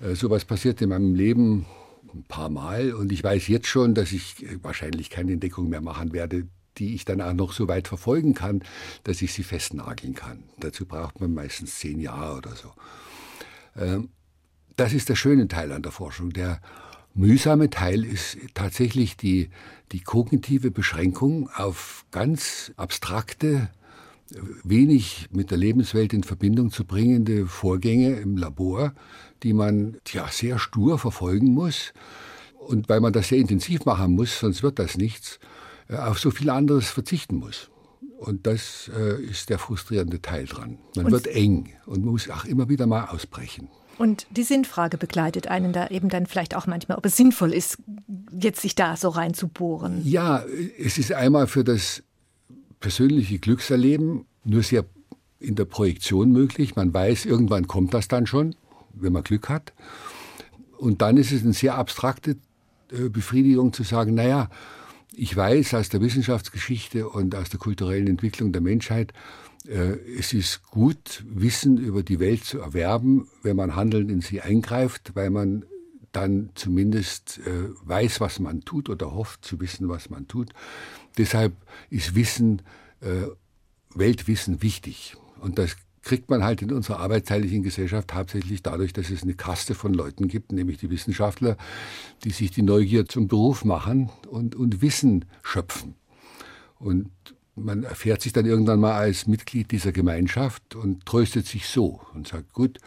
Äh, 0.00 0.14
sowas 0.14 0.44
passiert 0.44 0.80
in 0.82 0.88
meinem 0.88 1.14
Leben 1.14 1.66
ein 2.14 2.24
paar 2.24 2.50
Mal 2.50 2.92
und 2.92 3.10
ich 3.12 3.24
weiß 3.24 3.48
jetzt 3.48 3.68
schon, 3.68 3.94
dass 3.94 4.12
ich 4.12 4.46
wahrscheinlich 4.62 5.08
keine 5.08 5.32
Entdeckung 5.32 5.68
mehr 5.70 5.80
machen 5.80 6.12
werde, 6.12 6.46
die 6.78 6.94
ich 6.94 7.04
dann 7.04 7.20
auch 7.20 7.32
noch 7.32 7.52
so 7.52 7.68
weit 7.68 7.88
verfolgen 7.88 8.34
kann, 8.34 8.62
dass 9.04 9.22
ich 9.22 9.32
sie 9.32 9.42
festnageln 9.42 10.14
kann. 10.14 10.44
Dazu 10.58 10.86
braucht 10.86 11.20
man 11.20 11.32
meistens 11.32 11.78
zehn 11.78 12.00
Jahre 12.00 12.36
oder 12.36 12.54
so. 12.54 12.72
Ähm, 13.76 14.10
das 14.76 14.92
ist 14.92 15.08
der 15.08 15.16
schöne 15.16 15.48
Teil 15.48 15.72
an 15.72 15.82
der 15.82 15.92
Forschung. 15.92 16.32
Der 16.32 16.60
mühsame 17.14 17.70
Teil 17.70 18.04
ist 18.04 18.38
tatsächlich 18.54 19.16
die, 19.16 19.50
die 19.92 20.00
kognitive 20.00 20.70
Beschränkung 20.70 21.50
auf 21.54 22.04
ganz 22.10 22.72
abstrakte, 22.76 23.70
wenig 24.64 25.28
mit 25.30 25.50
der 25.50 25.58
Lebenswelt 25.58 26.12
in 26.12 26.22
Verbindung 26.22 26.70
zu 26.70 26.84
bringende 26.84 27.46
Vorgänge 27.46 28.16
im 28.16 28.36
Labor, 28.36 28.94
die 29.42 29.52
man 29.52 29.98
ja 30.10 30.28
sehr 30.28 30.58
stur 30.58 30.98
verfolgen 30.98 31.52
muss. 31.52 31.92
Und 32.58 32.88
weil 32.88 33.00
man 33.00 33.12
das 33.12 33.28
sehr 33.28 33.38
intensiv 33.38 33.84
machen 33.84 34.14
muss, 34.14 34.38
sonst 34.38 34.62
wird 34.62 34.78
das 34.78 34.96
nichts, 34.96 35.40
äh, 35.88 35.96
auf 35.96 36.18
so 36.18 36.30
viel 36.30 36.48
anderes 36.48 36.88
verzichten 36.88 37.36
muss. 37.36 37.70
Und 38.18 38.46
das 38.46 38.90
äh, 38.96 39.20
ist 39.20 39.50
der 39.50 39.58
frustrierende 39.58 40.22
Teil 40.22 40.46
dran. 40.46 40.78
Man 40.94 41.06
und 41.06 41.12
wird 41.12 41.26
eng 41.26 41.72
und 41.86 42.04
muss 42.04 42.30
auch 42.30 42.44
immer 42.44 42.68
wieder 42.68 42.86
mal 42.86 43.06
ausbrechen. 43.06 43.68
Und 43.98 44.26
die 44.30 44.42
Sinnfrage 44.42 44.98
begleitet 44.98 45.48
einen 45.48 45.72
da 45.72 45.88
eben 45.88 46.08
dann 46.08 46.26
vielleicht 46.26 46.56
auch 46.56 46.66
manchmal, 46.66 46.98
ob 46.98 47.06
es 47.06 47.16
sinnvoll 47.16 47.52
ist, 47.52 47.78
jetzt 48.32 48.60
sich 48.60 48.74
da 48.74 48.96
so 48.96 49.10
reinzubohren. 49.10 50.00
Ja, 50.04 50.44
es 50.78 50.98
ist 50.98 51.12
einmal 51.12 51.46
für 51.46 51.62
das 51.64 52.02
persönliche 52.80 53.38
Glückserleben 53.38 54.24
nur 54.44 54.62
sehr 54.62 54.84
in 55.38 55.54
der 55.54 55.64
Projektion 55.64 56.30
möglich. 56.32 56.76
Man 56.76 56.92
weiß, 56.92 57.26
irgendwann 57.26 57.66
kommt 57.66 57.94
das 57.94 58.08
dann 58.08 58.26
schon, 58.26 58.54
wenn 58.94 59.12
man 59.12 59.24
Glück 59.24 59.48
hat. 59.48 59.72
Und 60.78 61.02
dann 61.02 61.16
ist 61.16 61.32
es 61.32 61.42
eine 61.42 61.52
sehr 61.52 61.76
abstrakte 61.76 62.36
äh, 62.90 63.08
Befriedigung 63.08 63.72
zu 63.72 63.82
sagen, 63.82 64.14
naja, 64.14 64.48
ich 65.14 65.36
weiß 65.36 65.74
aus 65.74 65.88
der 65.90 66.00
Wissenschaftsgeschichte 66.00 67.08
und 67.08 67.34
aus 67.34 67.50
der 67.50 67.58
kulturellen 67.58 68.06
Entwicklung 68.06 68.52
der 68.52 68.62
Menschheit, 68.62 69.12
es 69.66 70.32
ist 70.32 70.62
gut, 70.64 71.24
Wissen 71.28 71.78
über 71.78 72.02
die 72.02 72.18
Welt 72.18 72.44
zu 72.44 72.60
erwerben, 72.60 73.28
wenn 73.42 73.56
man 73.56 73.76
handelnd 73.76 74.10
in 74.10 74.20
sie 74.20 74.40
eingreift, 74.40 75.12
weil 75.14 75.30
man 75.30 75.64
dann 76.12 76.50
zumindest 76.54 77.40
äh, 77.46 77.70
weiß, 77.84 78.20
was 78.20 78.38
man 78.38 78.62
tut 78.62 78.88
oder 78.88 79.12
hofft 79.12 79.44
zu 79.44 79.60
wissen, 79.60 79.88
was 79.88 80.10
man 80.10 80.28
tut. 80.28 80.50
Deshalb 81.16 81.54
ist 81.90 82.14
Wissen, 82.14 82.62
äh, 83.00 83.28
Weltwissen 83.94 84.62
wichtig. 84.62 85.16
Und 85.40 85.58
das 85.58 85.76
kriegt 86.02 86.30
man 86.30 86.44
halt 86.44 86.62
in 86.62 86.72
unserer 86.72 86.98
arbeitsteiligen 86.98 87.62
Gesellschaft 87.62 88.12
hauptsächlich 88.12 88.62
dadurch, 88.62 88.92
dass 88.92 89.10
es 89.10 89.22
eine 89.22 89.34
Kaste 89.34 89.74
von 89.74 89.94
Leuten 89.94 90.28
gibt, 90.28 90.52
nämlich 90.52 90.78
die 90.78 90.90
Wissenschaftler, 90.90 91.56
die 92.24 92.30
sich 92.30 92.50
die 92.50 92.62
Neugier 92.62 93.06
zum 93.06 93.28
Beruf 93.28 93.64
machen 93.64 94.10
und, 94.28 94.54
und 94.54 94.82
Wissen 94.82 95.24
schöpfen. 95.42 95.94
Und 96.78 97.10
man 97.54 97.82
erfährt 97.82 98.22
sich 98.22 98.32
dann 98.32 98.46
irgendwann 98.46 98.80
mal 98.80 98.94
als 98.94 99.26
Mitglied 99.26 99.70
dieser 99.70 99.92
Gemeinschaft 99.92 100.74
und 100.74 101.04
tröstet 101.04 101.46
sich 101.46 101.66
so 101.66 102.00
und 102.14 102.28
sagt, 102.28 102.52
gut, 102.52 102.78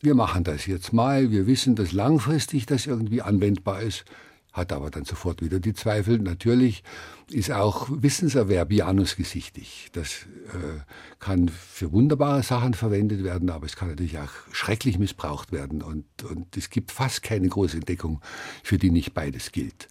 wir 0.00 0.14
machen 0.14 0.44
das 0.44 0.66
jetzt 0.66 0.92
mal, 0.92 1.30
wir 1.30 1.46
wissen, 1.46 1.74
dass 1.74 1.92
langfristig 1.92 2.66
das 2.66 2.86
irgendwie 2.86 3.22
anwendbar 3.22 3.80
ist, 3.82 4.04
hat 4.52 4.72
aber 4.72 4.90
dann 4.90 5.04
sofort 5.04 5.42
wieder 5.42 5.58
die 5.58 5.72
Zweifel. 5.72 6.18
Natürlich 6.18 6.84
ist 7.28 7.50
auch 7.50 7.88
Wissenserwerb 7.90 8.70
janusgesichtig. 8.70 9.88
Das 9.92 10.26
äh, 10.52 10.80
kann 11.18 11.48
für 11.48 11.90
wunderbare 11.90 12.44
Sachen 12.44 12.74
verwendet 12.74 13.24
werden, 13.24 13.50
aber 13.50 13.66
es 13.66 13.74
kann 13.74 13.88
natürlich 13.88 14.18
auch 14.18 14.30
schrecklich 14.52 14.98
missbraucht 14.98 15.50
werden. 15.50 15.82
Und, 15.82 16.04
und 16.22 16.56
es 16.56 16.70
gibt 16.70 16.92
fast 16.92 17.22
keine 17.24 17.48
große 17.48 17.78
Entdeckung, 17.78 18.20
für 18.62 18.78
die 18.78 18.90
nicht 18.90 19.12
beides 19.12 19.50
gilt. 19.50 19.88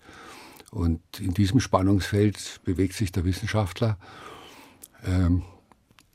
Und 0.74 1.02
in 1.20 1.36
diesem 1.36 1.60
Spannungsfeld 1.60 2.62
bewegt 2.64 2.94
sich 2.94 3.12
der 3.12 3.26
Wissenschaftler. 3.26 4.00
Ähm, 5.06 5.44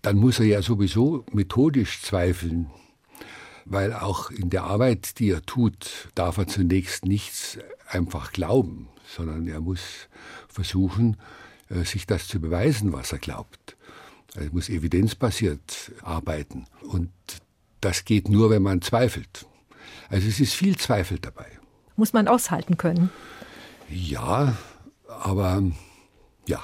dann 0.02 0.16
muss 0.16 0.40
er 0.40 0.46
ja 0.46 0.62
sowieso 0.62 1.24
methodisch 1.30 2.02
zweifeln, 2.02 2.68
weil 3.66 3.92
auch 3.92 4.30
in 4.32 4.50
der 4.50 4.64
Arbeit, 4.64 5.20
die 5.20 5.30
er 5.30 5.42
tut, 5.42 6.08
darf 6.16 6.38
er 6.38 6.48
zunächst 6.48 7.04
nichts 7.04 7.58
einfach 7.86 8.32
glauben, 8.32 8.88
sondern 9.06 9.46
er 9.46 9.60
muss 9.60 10.08
versuchen, 10.48 11.18
äh, 11.68 11.84
sich 11.84 12.06
das 12.06 12.26
zu 12.26 12.40
beweisen, 12.40 12.92
was 12.92 13.12
er 13.12 13.18
glaubt. 13.18 13.76
Er 14.34 14.50
muss 14.50 14.68
evidenzbasiert 14.68 15.92
arbeiten. 16.02 16.66
Und 16.82 17.12
das 17.80 18.04
geht 18.04 18.28
nur, 18.28 18.50
wenn 18.50 18.62
man 18.62 18.82
zweifelt. 18.82 19.46
Also 20.08 20.26
es 20.26 20.40
ist 20.40 20.54
viel 20.54 20.76
Zweifel 20.76 21.20
dabei. 21.20 21.46
Muss 21.94 22.12
man 22.12 22.26
aushalten 22.26 22.76
können. 22.76 23.10
Ja, 23.90 24.54
aber 25.08 25.62
ja. 26.46 26.60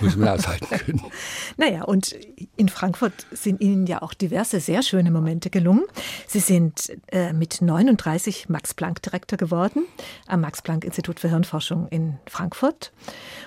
Muss 0.00 0.16
man 0.16 0.28
aushalten 0.28 0.66
können. 0.68 1.02
naja, 1.56 1.84
und 1.84 2.14
in 2.56 2.68
Frankfurt 2.68 3.26
sind 3.30 3.60
Ihnen 3.60 3.86
ja 3.86 4.02
auch 4.02 4.14
diverse 4.14 4.60
sehr 4.60 4.82
schöne 4.82 5.10
Momente 5.10 5.50
gelungen. 5.50 5.84
Sie 6.26 6.40
sind 6.40 6.92
äh, 7.08 7.32
mit 7.32 7.62
39 7.62 8.48
Max-Planck-Direktor 8.48 9.38
geworden 9.38 9.84
am 10.26 10.40
Max-Planck-Institut 10.42 11.20
für 11.20 11.28
Hirnforschung 11.28 11.88
in 11.88 12.18
Frankfurt. 12.26 12.92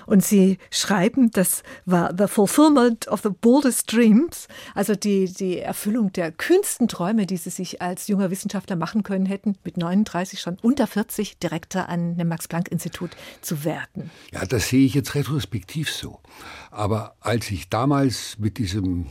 Und 0.06 0.24
Sie 0.24 0.58
schreiben, 0.70 1.30
das 1.30 1.62
war 1.84 2.12
the 2.16 2.26
fulfillment 2.26 3.08
of 3.08 3.20
the 3.22 3.30
boldest 3.30 3.92
dreams, 3.92 4.48
also 4.74 4.94
die, 4.94 5.32
die 5.32 5.58
Erfüllung 5.58 6.12
der 6.12 6.32
kühnsten 6.32 6.88
Träume, 6.88 7.26
die 7.26 7.36
Sie 7.36 7.50
sich 7.50 7.80
als 7.80 8.08
junger 8.08 8.30
Wissenschaftler 8.30 8.76
machen 8.76 9.02
können 9.02 9.26
hätten, 9.26 9.56
mit 9.64 9.76
39 9.76 10.40
schon 10.40 10.58
unter 10.62 10.86
40 10.86 11.38
Direktor 11.38 11.88
an 11.88 12.16
dem 12.16 12.28
Max-Planck-Institut 12.28 13.10
zu 13.40 13.64
werden. 13.64 14.10
Ja, 14.32 14.44
das 14.44 14.68
sehe 14.68 14.84
ich 14.84 14.94
jetzt 14.94 15.14
retrospektiv 15.14 15.90
so. 15.90 16.20
Aber 16.70 17.16
als 17.20 17.50
ich 17.50 17.68
damals 17.68 18.38
mit 18.38 18.58
diesem, 18.58 19.06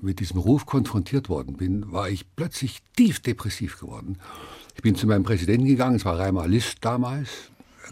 mit 0.00 0.20
diesem 0.20 0.38
Ruf 0.38 0.66
konfrontiert 0.66 1.28
worden 1.28 1.56
bin, 1.56 1.90
war 1.92 2.08
ich 2.08 2.24
plötzlich 2.34 2.82
tief 2.96 3.20
depressiv 3.20 3.78
geworden. 3.78 4.18
Ich 4.74 4.82
bin 4.82 4.94
zu 4.94 5.06
meinem 5.06 5.22
Präsidenten 5.22 5.66
gegangen, 5.66 5.96
es 5.96 6.04
war 6.04 6.18
Reimer 6.18 6.48
List 6.48 6.78
damals, 6.80 7.28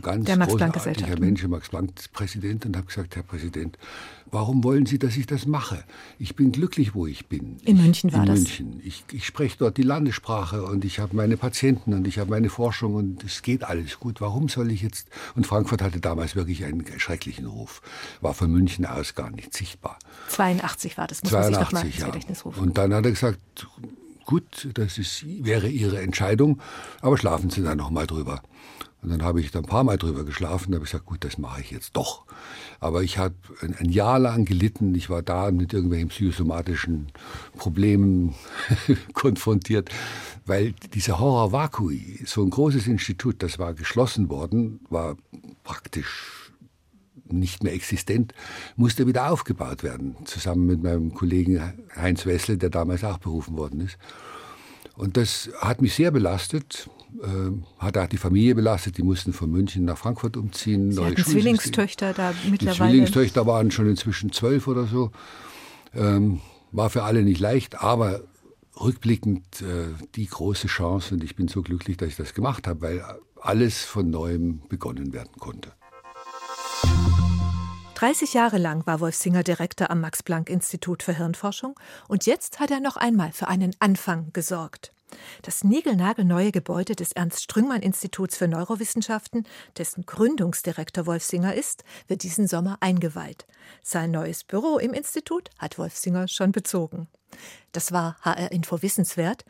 ganz 0.02 0.24
der 0.24 0.36
Max 0.36 0.52
großartiger 0.52 1.18
Mensch, 1.18 1.46
Max 1.46 1.68
Planck 1.68 1.90
Präsident, 2.12 2.66
und 2.66 2.76
habe 2.76 2.86
gesagt, 2.86 3.16
Herr 3.16 3.22
Präsident, 3.22 3.78
warum 4.32 4.64
wollen 4.64 4.86
Sie, 4.86 4.98
dass 4.98 5.16
ich 5.16 5.26
das 5.26 5.46
mache? 5.46 5.84
Ich 6.18 6.36
bin 6.36 6.52
glücklich, 6.52 6.94
wo 6.94 7.06
ich 7.06 7.26
bin. 7.26 7.58
In 7.64 7.76
ich, 7.76 7.82
München 7.82 8.12
war 8.12 8.20
in 8.20 8.26
das? 8.26 8.38
In 8.38 8.44
München. 8.44 8.80
Ich, 8.84 9.04
ich 9.12 9.26
spreche 9.26 9.56
dort 9.58 9.76
die 9.76 9.82
Landessprache 9.82 10.64
und 10.64 10.84
ich 10.84 10.98
habe 10.98 11.16
meine 11.16 11.36
Patienten 11.36 11.94
und 11.94 12.06
ich 12.06 12.18
habe 12.18 12.30
meine 12.30 12.50
Forschung 12.50 12.94
und 12.94 13.24
es 13.24 13.42
geht 13.42 13.64
alles 13.64 13.98
gut. 13.98 14.20
Warum 14.20 14.48
soll 14.48 14.70
ich 14.70 14.82
jetzt? 14.82 15.08
Und 15.34 15.46
Frankfurt 15.46 15.82
hatte 15.82 16.00
damals 16.00 16.36
wirklich 16.36 16.64
einen 16.64 16.84
schrecklichen 16.98 17.46
Ruf. 17.46 17.82
War 18.20 18.34
von 18.34 18.50
München 18.50 18.86
aus 18.86 19.14
gar 19.14 19.30
nicht 19.30 19.54
sichtbar. 19.54 19.98
82 20.28 20.98
war 20.98 21.06
das, 21.06 21.22
muss 21.22 21.32
82, 21.32 21.52
man 21.52 21.60
sich 21.60 21.72
nochmal 21.72 21.86
ins 21.86 21.98
ja. 21.98 22.06
Gedächtnis 22.06 22.44
rufen. 22.44 22.60
Und 22.60 22.78
dann 22.78 22.94
hat 22.94 23.04
er 23.04 23.10
gesagt, 23.10 23.40
gut, 24.24 24.68
das 24.74 24.98
ist, 24.98 25.24
wäre 25.44 25.68
Ihre 25.68 26.00
Entscheidung, 26.00 26.60
aber 27.00 27.18
schlafen 27.18 27.50
Sie 27.50 27.62
da 27.62 27.74
noch 27.74 27.90
mal 27.90 28.06
drüber. 28.06 28.42
Und 29.02 29.08
dann 29.08 29.22
habe 29.22 29.40
ich 29.40 29.50
da 29.50 29.60
ein 29.60 29.64
paar 29.64 29.84
Mal 29.84 29.96
drüber 29.96 30.24
geschlafen, 30.24 30.72
da 30.72 30.76
habe 30.76 30.84
ich 30.84 30.90
gesagt, 30.90 31.06
gut, 31.06 31.24
das 31.24 31.38
mache 31.38 31.62
ich 31.62 31.70
jetzt 31.70 31.96
doch. 31.96 32.24
Aber 32.80 33.02
ich 33.02 33.16
habe 33.16 33.34
ein, 33.60 33.90
Jahr 33.90 34.18
lang 34.18 34.44
gelitten, 34.44 34.94
ich 34.94 35.08
war 35.08 35.22
da 35.22 35.50
mit 35.50 35.72
irgendwelchen 35.72 36.08
psychosomatischen 36.08 37.10
Problemen 37.56 38.34
konfrontiert, 39.14 39.90
weil 40.44 40.72
dieser 40.94 41.18
Horror 41.18 41.52
Vacui, 41.52 42.20
so 42.26 42.42
ein 42.42 42.50
großes 42.50 42.86
Institut, 42.86 43.42
das 43.42 43.58
war 43.58 43.72
geschlossen 43.72 44.28
worden, 44.28 44.80
war 44.90 45.16
praktisch 45.64 46.52
nicht 47.32 47.62
mehr 47.62 47.72
existent, 47.72 48.34
musste 48.76 49.06
wieder 49.06 49.30
aufgebaut 49.30 49.82
werden, 49.82 50.16
zusammen 50.24 50.66
mit 50.66 50.82
meinem 50.82 51.14
Kollegen 51.14 51.72
Heinz 51.96 52.26
Wessel, 52.26 52.58
der 52.58 52.70
damals 52.70 53.04
auch 53.04 53.18
berufen 53.18 53.56
worden 53.56 53.80
ist. 53.80 53.96
Und 54.96 55.16
das 55.16 55.48
hat 55.60 55.80
mich 55.80 55.94
sehr 55.94 56.10
belastet 56.10 56.90
hat 57.79 57.99
auch 57.99 58.07
die 58.07 58.16
Familie 58.16 58.55
belastet. 58.55 58.99
Die 58.99 59.03
mussten 59.03 59.33
von 59.33 59.51
München 59.51 59.85
nach 59.85 59.99
Frankfurt 59.99 60.37
umziehen. 60.37 60.92
Sie 60.92 61.05
hatten 61.05 61.25
Zwillingstöchter 61.25 62.12
da 62.12 62.33
mittlerweile. 62.49 62.73
Die 62.73 62.79
Zwillingstöchter 62.79 63.46
waren 63.46 63.70
schon 63.70 63.88
inzwischen 63.88 64.33
zwölf 64.33 64.66
oder 64.66 64.87
so. 64.87 65.11
Ähm, 65.94 66.40
war 66.73 66.90
für 66.90 67.03
alle 67.03 67.23
nicht 67.23 67.40
leicht, 67.40 67.81
aber 67.83 68.23
rückblickend 68.81 69.62
äh, 69.62 69.88
die 70.14 70.27
große 70.27 70.68
Chance 70.68 71.14
und 71.14 71.25
ich 71.25 71.37
bin 71.37 71.49
so 71.49 71.62
glücklich, 71.62 71.96
dass 71.96 72.09
ich 72.09 72.16
das 72.16 72.35
gemacht 72.35 72.66
habe, 72.66 72.83
weil 72.83 73.05
alles 73.40 73.85
von 73.85 74.11
neuem 74.11 74.62
begonnen 74.68 75.12
werden 75.12 75.33
konnte. 75.38 75.73
30 77.94 78.33
Jahre 78.33 78.57
lang 78.57 78.87
war 78.87 79.01
Wolf 79.01 79.14
Singer 79.14 79.42
Direktor 79.42 79.90
am 79.90 80.01
Max-Planck-Institut 80.01 81.03
für 81.03 81.14
Hirnforschung 81.14 81.75
und 82.09 82.25
jetzt 82.25 82.59
hat 82.59 82.70
er 82.70 82.81
noch 82.81 82.96
einmal 82.96 83.33
für 83.33 83.49
einen 83.49 83.73
Anfang 83.79 84.33
gesorgt. 84.33 84.92
Das 85.42 85.64
niegelnagelneue 85.64 86.53
Gebäude 86.53 86.94
des 86.94 87.12
Ernst-Strüngmann-Instituts 87.12 88.37
für 88.37 88.49
Neurowissenschaften, 88.49 89.46
dessen 89.79 90.07
Gründungsdirektor 90.07 91.07
Wolf 91.07 91.25
Singer 91.25 91.55
ist, 91.55 91.85
wird 92.09 92.23
diesen 92.23 92.46
Sommer 92.46 92.79
eingeweiht. 92.81 93.46
Sein 93.83 94.11
neues 94.11 94.44
Büro 94.44 94.79
im 94.79 94.92
Institut 94.92 95.51
hat 95.59 95.79
Wolf 95.79 95.96
Singer 95.96 96.29
schon 96.29 96.53
bezogen. 96.53 97.09
Das 97.73 97.92
war 97.92 98.16
HR 98.23 98.53
Info 98.53 98.83
Wissenswert. 98.83 99.44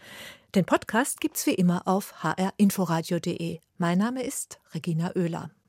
Den 0.54 0.64
Podcast 0.64 1.20
gibt's 1.20 1.46
wie 1.46 1.54
immer 1.54 1.86
auf 1.86 2.22
hrinforadio.de. 2.22 3.60
Mein 3.78 3.98
Name 3.98 4.22
ist 4.22 4.60
Regina 4.74 5.12
Oehler. 5.14 5.50